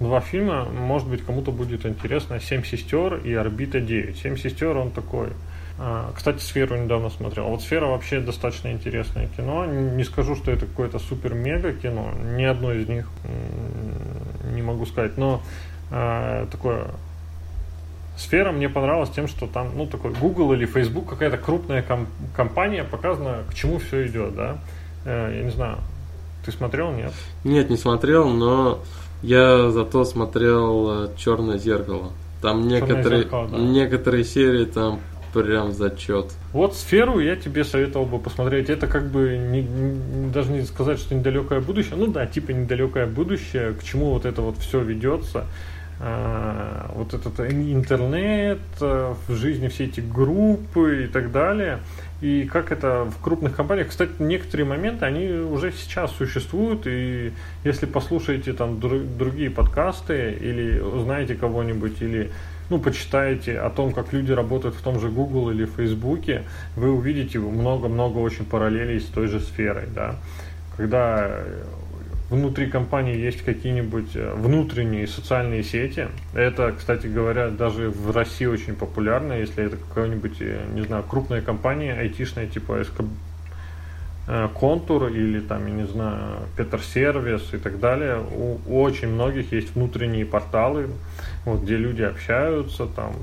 два 0.00 0.20
фильма, 0.20 0.64
может 0.64 1.08
быть, 1.08 1.24
кому-то 1.24 1.50
будет 1.52 1.86
интересно. 1.86 2.40
«Семь 2.40 2.64
сестер» 2.64 3.16
и 3.16 3.32
«Орбита 3.34 3.78
9». 3.78 4.16
«Семь 4.16 4.36
сестер» 4.36 4.76
он 4.76 4.90
такой. 4.90 5.28
А, 5.78 6.12
кстати, 6.14 6.40
«Сферу» 6.40 6.76
недавно 6.76 7.10
смотрел. 7.10 7.48
Вот 7.48 7.62
«Сфера» 7.62 7.86
вообще 7.86 8.20
достаточно 8.20 8.72
интересное 8.72 9.28
кино. 9.36 9.66
Не 9.66 10.04
скажу, 10.04 10.36
что 10.36 10.50
это 10.50 10.66
какое-то 10.66 10.98
супер-мега 10.98 11.72
кино. 11.72 12.12
Ни 12.36 12.44
одно 12.44 12.72
из 12.72 12.88
них 12.88 13.08
не 14.52 14.62
могу 14.62 14.86
сказать. 14.86 15.16
Но 15.18 15.42
а, 15.90 16.46
такое 16.46 16.88
Сфера 18.16 18.50
мне 18.50 18.68
понравилась 18.68 19.10
тем, 19.10 19.28
что 19.28 19.46
там, 19.46 19.72
ну, 19.76 19.86
такой 19.86 20.12
Google 20.12 20.54
или 20.54 20.64
Facebook, 20.64 21.08
какая-то 21.08 21.36
крупная 21.36 21.82
ком- 21.82 22.08
компания, 22.34 22.82
показано, 22.82 23.44
к 23.50 23.54
чему 23.54 23.78
все 23.78 24.06
идет, 24.06 24.34
да. 24.34 24.56
Э, 25.04 25.34
я 25.36 25.42
не 25.42 25.50
знаю, 25.50 25.76
ты 26.44 26.50
смотрел, 26.50 26.92
нет? 26.92 27.12
Нет, 27.44 27.68
не 27.68 27.76
смотрел, 27.76 28.30
но 28.30 28.80
я 29.22 29.70
зато 29.70 30.04
смотрел 30.04 31.04
э, 31.04 31.08
Черное 31.16 31.58
зеркало. 31.58 32.12
Там 32.42 32.68
некоторые, 32.68 33.22
зеркало, 33.22 33.48
да. 33.48 33.58
некоторые 33.58 34.24
серии 34.24 34.64
там 34.64 35.00
прям 35.32 35.72
зачет. 35.72 36.32
Вот 36.52 36.74
сферу 36.74 37.18
я 37.18 37.36
тебе 37.36 37.64
советовал 37.64 38.06
бы 38.06 38.18
посмотреть. 38.18 38.70
Это 38.70 38.86
как 38.86 39.10
бы 39.10 39.36
не, 39.36 39.62
не, 39.62 40.30
даже 40.30 40.50
не 40.50 40.62
сказать, 40.62 40.98
что 40.98 41.14
недалекое 41.14 41.60
будущее. 41.60 41.94
Ну 41.96 42.06
да, 42.06 42.26
типа 42.26 42.52
недалекое 42.52 43.06
будущее, 43.06 43.74
к 43.74 43.82
чему 43.82 44.12
вот 44.12 44.24
это 44.24 44.42
вот 44.42 44.56
все 44.58 44.80
ведется. 44.80 45.44
А, 45.98 46.90
вот 46.94 47.14
этот 47.14 47.40
интернет, 47.40 48.58
э, 48.80 49.14
в 49.26 49.34
жизни 49.34 49.68
все 49.68 49.84
эти 49.84 50.00
группы 50.00 51.04
и 51.04 51.06
так 51.06 51.32
далее 51.32 51.78
и 52.20 52.48
как 52.50 52.72
это 52.72 53.04
в 53.04 53.22
крупных 53.22 53.54
компаниях. 53.54 53.88
Кстати, 53.88 54.12
некоторые 54.18 54.66
моменты, 54.66 55.04
они 55.04 55.28
уже 55.28 55.72
сейчас 55.72 56.12
существуют, 56.12 56.86
и 56.86 57.32
если 57.64 57.86
послушаете 57.86 58.52
там 58.52 58.80
другие 58.80 59.50
подкасты, 59.50 60.32
или 60.32 60.78
узнаете 60.80 61.34
кого-нибудь, 61.34 62.00
или 62.00 62.30
ну, 62.70 62.78
почитаете 62.78 63.60
о 63.60 63.70
том, 63.70 63.92
как 63.92 64.12
люди 64.12 64.32
работают 64.32 64.74
в 64.74 64.80
том 64.80 64.98
же 64.98 65.08
Google 65.08 65.50
или 65.50 65.66
Фейсбуке, 65.66 66.42
вы 66.74 66.90
увидите 66.90 67.38
много-много 67.38 68.18
очень 68.18 68.44
параллелей 68.44 69.00
с 69.00 69.04
той 69.04 69.28
же 69.28 69.40
сферой, 69.40 69.84
да. 69.94 70.16
Когда 70.76 71.42
внутри 72.28 72.68
компании 72.68 73.16
есть 73.16 73.42
какие-нибудь 73.42 74.16
э, 74.16 74.34
внутренние 74.34 75.06
социальные 75.06 75.62
сети. 75.62 76.08
Это, 76.34 76.72
кстати 76.76 77.06
говоря, 77.06 77.50
даже 77.50 77.90
в 77.90 78.10
России 78.10 78.46
очень 78.46 78.74
популярно, 78.74 79.34
если 79.34 79.64
это 79.64 79.76
какая-нибудь, 79.76 80.36
э, 80.40 80.66
не 80.74 80.82
знаю, 80.82 81.04
крупная 81.04 81.40
компания 81.40 81.92
айтишная, 81.92 82.46
типа 82.48 82.82
СК 82.82 83.02
э, 84.26 84.48
Контур 84.54 85.06
или 85.08 85.40
там, 85.40 85.66
я 85.66 85.72
не 85.72 85.86
знаю, 85.86 86.40
Петр 86.56 86.80
Сервис 86.80 87.54
и 87.54 87.58
так 87.58 87.78
далее. 87.78 88.18
У, 88.18 88.58
у 88.66 88.82
очень 88.82 89.08
многих 89.08 89.52
есть 89.52 89.74
внутренние 89.74 90.26
порталы, 90.26 90.88
вот, 91.44 91.62
где 91.62 91.76
люди 91.76 92.02
общаются, 92.02 92.86
там 92.86 93.14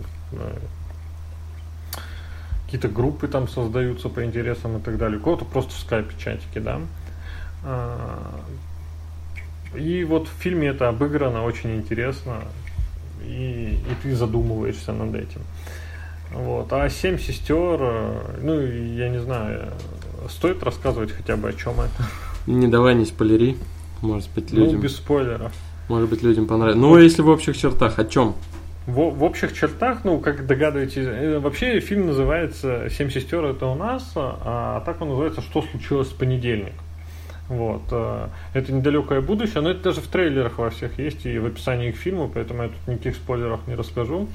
какие-то 2.65 2.87
группы 2.87 3.27
там 3.27 3.47
создаются 3.47 4.09
по 4.09 4.23
интересам 4.23 4.77
и 4.77 4.81
так 4.81 4.97
далее. 4.97 5.19
У 5.19 5.21
кого-то 5.21 5.45
просто 5.45 5.73
в 5.73 5.77
скайпе 5.77 6.15
чатики, 6.17 6.57
да. 6.57 6.81
И 9.75 10.03
вот 10.03 10.27
в 10.27 10.41
фильме 10.41 10.69
это 10.69 10.89
обыграно 10.89 11.43
очень 11.43 11.75
интересно, 11.75 12.39
и, 13.25 13.77
и 13.77 13.95
ты 14.01 14.15
задумываешься 14.15 14.93
над 14.93 15.15
этим. 15.15 15.41
Вот. 16.31 16.71
А 16.73 16.89
«Семь 16.89 17.19
сестер», 17.19 17.77
э, 17.79 18.39
ну, 18.41 18.59
я 18.59 19.09
не 19.09 19.19
знаю, 19.19 19.73
стоит 20.29 20.63
рассказывать 20.63 21.11
хотя 21.11 21.37
бы 21.37 21.49
о 21.49 21.53
чем 21.53 21.73
это? 21.79 22.03
Не 22.47 22.67
давай, 22.67 22.95
не 22.95 23.05
спойлери. 23.05 23.57
Может 24.01 24.29
быть, 24.33 24.51
ну, 24.51 24.59
людям... 24.59 24.75
Ну, 24.77 24.81
без 24.81 24.95
спойлеров. 24.95 25.53
Может 25.89 26.09
быть, 26.09 26.23
людям 26.23 26.47
понравится. 26.47 26.79
Ну, 26.79 26.97
если 26.97 27.21
в 27.21 27.29
общих 27.29 27.57
чертах, 27.57 27.99
о 27.99 28.05
чем? 28.05 28.35
В, 28.85 29.11
в 29.11 29.23
общих 29.23 29.53
чертах, 29.53 30.03
ну, 30.03 30.19
как 30.19 30.45
догадываетесь, 30.45 31.05
э, 31.05 31.39
вообще 31.39 31.79
фильм 31.79 32.07
называется 32.07 32.89
«Семь 32.89 33.09
сестер» 33.09 33.45
это 33.45 33.67
у 33.67 33.75
нас, 33.75 34.11
а, 34.15 34.77
а 34.77 34.81
так 34.85 35.01
он 35.01 35.09
называется 35.09 35.41
«Что 35.41 35.61
случилось 35.61 36.09
в 36.09 36.15
понедельник». 36.15 36.73
Вот. 37.49 37.83
Э, 37.91 38.27
это 38.53 38.71
недалекое 38.71 39.21
будущее, 39.21 39.61
но 39.61 39.71
это 39.71 39.83
даже 39.83 40.01
в 40.01 40.07
трейлерах 40.07 40.57
во 40.57 40.69
всех 40.69 40.97
есть 40.99 41.25
и 41.25 41.37
в 41.39 41.45
описании 41.45 41.91
к 41.91 41.97
фильму, 41.97 42.29
поэтому 42.33 42.63
я 42.63 42.69
тут 42.69 42.87
никаких 42.87 43.15
спойлеров 43.15 43.67
не 43.67 43.75
расскажу. 43.75 44.27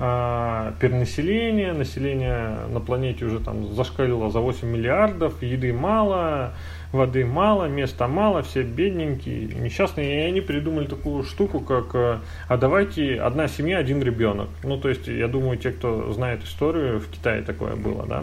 А, 0.00 0.74
перенаселение, 0.80 1.72
население 1.72 2.56
на 2.70 2.78
планете 2.78 3.24
уже 3.24 3.40
там 3.40 3.74
зашкалило 3.74 4.30
за 4.30 4.38
8 4.38 4.68
миллиардов, 4.68 5.42
еды 5.42 5.72
мало, 5.72 6.52
воды 6.92 7.24
мало, 7.24 7.64
места 7.64 8.06
мало, 8.06 8.42
все 8.42 8.62
бедненькие, 8.62 9.46
несчастные, 9.46 10.24
и 10.24 10.28
они 10.28 10.40
придумали 10.40 10.86
такую 10.86 11.24
штуку, 11.24 11.60
как 11.60 11.94
э, 11.94 12.18
«а 12.48 12.56
давайте 12.56 13.20
одна 13.20 13.48
семья, 13.48 13.78
один 13.78 14.00
ребенок». 14.00 14.48
Ну, 14.62 14.78
то 14.78 14.88
есть, 14.88 15.08
я 15.08 15.26
думаю, 15.26 15.58
те, 15.58 15.72
кто 15.72 16.12
знает 16.12 16.44
историю, 16.44 17.00
в 17.00 17.08
Китае 17.08 17.42
такое 17.42 17.74
было, 17.74 18.06
да, 18.06 18.22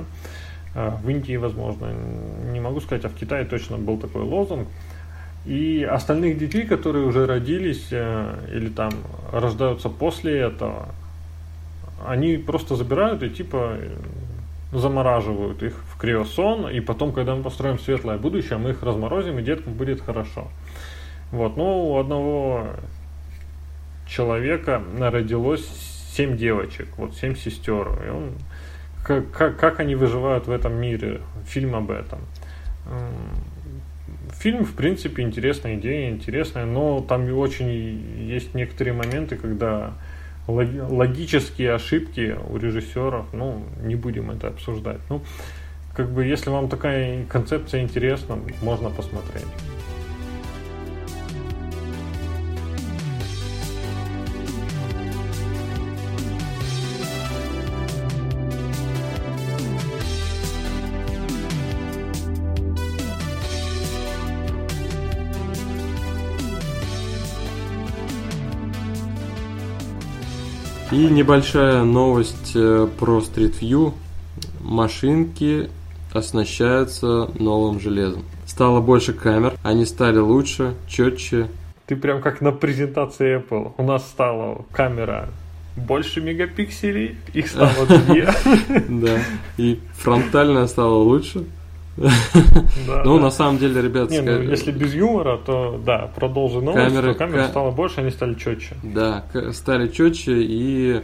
в 0.75 1.09
Индии, 1.09 1.37
возможно, 1.37 1.93
не 2.51 2.59
могу 2.59 2.81
сказать, 2.81 3.05
а 3.05 3.09
в 3.09 3.15
Китае 3.15 3.45
точно 3.45 3.77
был 3.77 3.97
такой 3.97 4.23
лозунг. 4.23 4.67
И 5.45 5.83
остальных 5.83 6.37
детей, 6.37 6.65
которые 6.65 7.05
уже 7.05 7.25
родились 7.25 7.87
э, 7.91 8.49
или 8.51 8.67
там 8.67 8.91
рождаются 9.31 9.89
после 9.89 10.39
этого, 10.39 10.89
они 12.05 12.37
просто 12.37 12.75
забирают 12.75 13.23
и 13.23 13.29
типа 13.29 13.77
замораживают 14.71 15.63
их 15.63 15.75
в 15.93 15.97
криосон, 15.97 16.69
и 16.69 16.79
потом, 16.79 17.13
когда 17.13 17.35
мы 17.35 17.43
построим 17.43 17.79
светлое 17.79 18.17
будущее, 18.17 18.57
мы 18.57 18.71
их 18.71 18.83
разморозим, 18.83 19.39
и 19.39 19.43
деткам 19.43 19.73
будет 19.73 20.01
хорошо. 20.01 20.49
Вот, 21.31 21.55
но 21.57 21.85
у 21.85 21.99
одного 21.99 22.67
человека 24.07 24.81
родилось 24.99 25.65
семь 26.13 26.37
девочек, 26.37 26.87
вот 26.97 27.15
семь 27.15 27.35
сестер, 27.35 27.87
и 28.05 28.09
он 28.09 28.31
как, 29.05 29.57
как, 29.57 29.79
они 29.79 29.95
выживают 29.95 30.47
в 30.47 30.51
этом 30.51 30.73
мире, 30.73 31.21
фильм 31.45 31.75
об 31.75 31.91
этом. 31.91 32.19
Фильм, 34.39 34.65
в 34.65 34.73
принципе, 34.73 35.23
интересная 35.23 35.75
идея, 35.75 36.09
интересная, 36.09 36.65
но 36.65 37.01
там 37.01 37.31
очень 37.37 37.69
есть 38.27 38.53
некоторые 38.53 38.93
моменты, 38.93 39.35
когда 39.37 39.93
логические 40.47 41.73
ошибки 41.73 42.35
у 42.49 42.57
режиссеров, 42.57 43.25
ну, 43.33 43.63
не 43.81 43.95
будем 43.95 44.31
это 44.31 44.47
обсуждать. 44.47 44.99
Ну, 45.09 45.21
как 45.95 46.11
бы, 46.11 46.25
если 46.25 46.49
вам 46.49 46.67
такая 46.67 47.25
концепция 47.25 47.81
интересна, 47.81 48.37
можно 48.61 48.89
посмотреть. 48.89 49.47
И 71.05 71.07
небольшая 71.07 71.83
новость 71.83 72.53
э, 72.55 72.87
про 72.99 73.19
Street 73.19 73.59
View. 73.59 73.93
Машинки 74.59 75.69
оснащаются 76.11 77.29
новым 77.37 77.79
железом. 77.79 78.23
Стало 78.47 78.81
больше 78.81 79.13
камер, 79.13 79.53
они 79.61 79.85
стали 79.85 80.17
лучше, 80.17 80.73
четче. 80.87 81.47
Ты 81.85 81.95
прям 81.95 82.23
как 82.23 82.41
на 82.41 82.51
презентации 82.51 83.37
Apple. 83.37 83.73
У 83.77 83.83
нас 83.83 84.01
стала 84.07 84.65
камера 84.71 85.29
больше 85.75 86.21
мегапикселей, 86.21 87.19
их 87.33 87.49
стало 87.49 87.85
две. 88.07 88.27
Да, 88.89 89.19
и 89.57 89.79
фронтальная 89.93 90.65
стала 90.65 90.95
лучше. 90.95 91.45
Ну, 91.97 93.19
на 93.19 93.31
самом 93.31 93.57
деле, 93.57 93.81
ребят... 93.81 94.09
Не, 94.09 94.21
ну, 94.21 94.41
если 94.41 94.71
без 94.71 94.93
юмора, 94.93 95.37
то 95.37 95.79
да, 95.83 96.11
продолжи 96.15 96.61
новость, 96.61 96.87
камеры, 96.87 97.13
камера 97.13 97.47
стала 97.47 97.71
больше, 97.71 98.01
они 98.01 98.11
стали 98.11 98.33
четче. 98.35 98.75
Да, 98.83 99.25
стали 99.53 99.87
четче, 99.87 100.41
и 100.41 101.01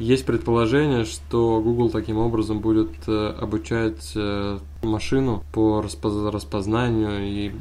есть 0.00 0.24
предположение, 0.24 1.04
что 1.04 1.60
Google 1.60 1.90
таким 1.90 2.16
образом 2.16 2.60
будет 2.60 2.90
э, 3.06 3.34
обучать 3.38 4.12
э, 4.16 4.58
машину 4.82 5.44
по 5.52 5.82
распознанию, 5.82 7.20
и 7.20 7.52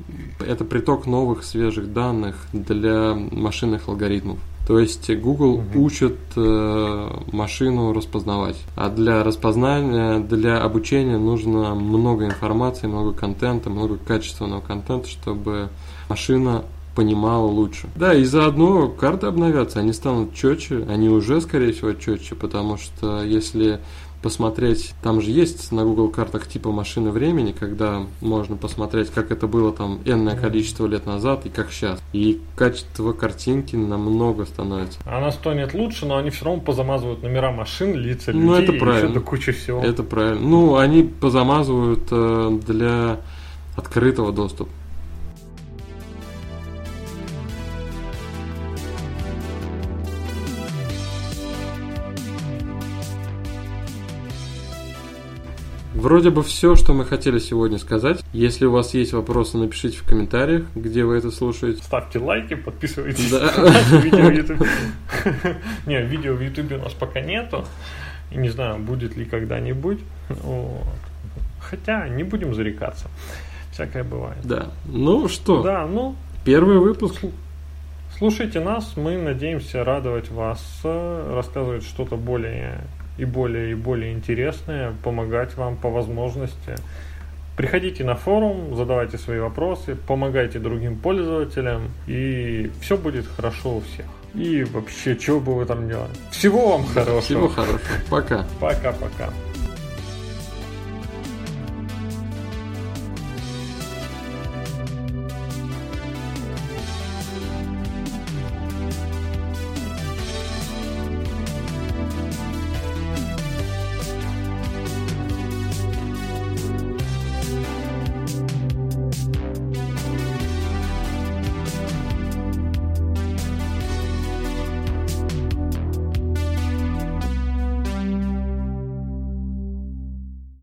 это 0.47 0.63
приток 0.63 1.05
новых 1.05 1.43
свежих 1.43 1.91
данных 1.91 2.47
для 2.53 3.13
машинных 3.13 3.89
алгоритмов. 3.89 4.39
То 4.69 4.77
есть 4.77 5.09
Google 5.15 5.55
угу. 5.55 5.85
учит 5.85 6.15
э, 6.35 7.09
машину 7.31 7.91
распознавать. 7.91 8.55
А 8.75 8.89
для 8.89 9.23
распознания, 9.23 10.19
для 10.19 10.61
обучения 10.61 11.17
нужно 11.17 11.73
много 11.73 12.27
информации, 12.27 12.85
много 12.85 13.13
контента, 13.13 13.71
много 13.71 13.97
качественного 13.97 14.61
контента, 14.61 15.09
чтобы 15.09 15.69
машина 16.07 16.65
понимала 16.93 17.47
лучше. 17.47 17.87
Да, 17.95 18.13
и 18.13 18.23
заодно 18.23 18.89
карты 18.89 19.25
обновятся, 19.25 19.79
они 19.79 19.91
станут 19.91 20.35
четче, 20.35 20.85
они 20.87 21.09
уже, 21.09 21.41
скорее 21.41 21.73
всего, 21.73 21.93
четче, 21.93 22.35
потому 22.35 22.77
что 22.77 23.23
если 23.23 23.79
посмотреть, 24.21 24.93
там 25.01 25.21
же 25.21 25.31
есть 25.31 25.71
на 25.71 25.83
Google 25.83 26.09
картах 26.09 26.47
типа 26.47 26.71
машины 26.71 27.11
времени, 27.11 27.53
когда 27.57 28.03
можно 28.21 28.55
посмотреть, 28.57 29.09
как 29.09 29.31
это 29.31 29.47
было 29.47 29.71
там 29.71 29.99
энное 30.05 30.35
количество 30.35 30.85
лет 30.85 31.05
назад 31.05 31.45
и 31.45 31.49
как 31.49 31.71
сейчас. 31.71 32.01
И 32.13 32.41
качество 32.55 33.13
картинки 33.13 33.75
намного 33.75 34.45
становится. 34.45 34.99
Она 35.05 35.31
стонет 35.31 35.73
лучше, 35.73 36.05
но 36.05 36.17
они 36.17 36.29
все 36.29 36.45
равно 36.45 36.61
позамазывают 36.61 37.23
номера 37.23 37.51
машин, 37.51 37.95
лица 37.95 38.31
людей 38.31 38.47
ну, 38.47 38.55
это 38.55 38.73
правильно. 38.73 39.17
и 39.17 39.21
куча 39.21 39.51
всего. 39.51 39.81
Это 39.81 40.03
правильно. 40.03 40.47
Ну, 40.47 40.77
они 40.77 41.03
позамазывают 41.03 42.07
э, 42.11 42.59
для 42.65 43.19
открытого 43.75 44.31
доступа. 44.31 44.71
Вроде 55.99 56.29
бы 56.29 56.43
все, 56.43 56.75
что 56.75 56.93
мы 56.93 57.03
хотели 57.03 57.39
сегодня 57.39 57.77
сказать. 57.77 58.23
Если 58.31 58.65
у 58.65 58.71
вас 58.71 58.93
есть 58.93 59.11
вопросы, 59.11 59.57
напишите 59.57 59.97
в 59.97 60.03
комментариях, 60.03 60.63
где 60.73 61.03
вы 61.03 61.17
это 61.17 61.29
слушаете. 61.29 61.83
Ставьте 61.83 62.19
лайки, 62.19 62.53
подписывайтесь 62.53 63.29
на 63.29 63.99
видео 63.99 64.25
в 64.25 64.33
YouTube. 64.33 64.67
Не, 65.85 66.01
видео 66.01 66.35
в 66.35 66.41
YouTube 66.41 66.71
у 66.71 66.77
нас 66.77 66.93
пока 66.93 67.19
нету. 67.19 67.65
И 68.31 68.37
не 68.37 68.47
знаю, 68.47 68.79
будет 68.79 69.17
ли 69.17 69.25
когда-нибудь. 69.25 69.99
Хотя 71.59 72.07
не 72.07 72.23
будем 72.23 72.55
зарекаться. 72.55 73.09
Всякое 73.73 74.05
бывает. 74.05 74.39
Да. 74.45 74.67
Ну 74.85 75.27
что? 75.27 75.61
Да, 75.63 75.85
ну. 75.85 76.15
Первый 76.45 76.79
выпуск. 76.79 77.25
Слушайте 78.17 78.61
нас, 78.61 78.93
мы 78.95 79.17
надеемся 79.17 79.83
радовать 79.83 80.31
вас, 80.31 80.79
рассказывать 80.83 81.83
что-то 81.83 82.15
более 82.15 82.85
и 83.19 83.25
более 83.25 83.71
и 83.71 83.75
более 83.75 84.13
интересные, 84.13 84.93
помогать 85.03 85.55
вам 85.57 85.75
по 85.75 85.89
возможности. 85.89 86.75
Приходите 87.57 88.05
на 88.05 88.15
форум, 88.15 88.75
задавайте 88.75 89.17
свои 89.17 89.39
вопросы, 89.39 89.95
помогайте 90.07 90.59
другим 90.59 90.97
пользователям, 90.97 91.91
и 92.07 92.71
все 92.81 92.95
будет 92.95 93.27
хорошо 93.27 93.77
у 93.77 93.81
всех. 93.81 94.05
И 94.33 94.63
вообще, 94.63 95.17
что 95.19 95.39
бы 95.39 95.55
вы 95.55 95.65
там 95.65 95.87
делали? 95.89 96.11
Всего 96.31 96.77
вам 96.77 96.85
хорошего. 96.85 97.21
Всего 97.21 97.47
хорошего. 97.49 97.79
Пока. 98.09 98.45
Пока-пока. 98.61 99.29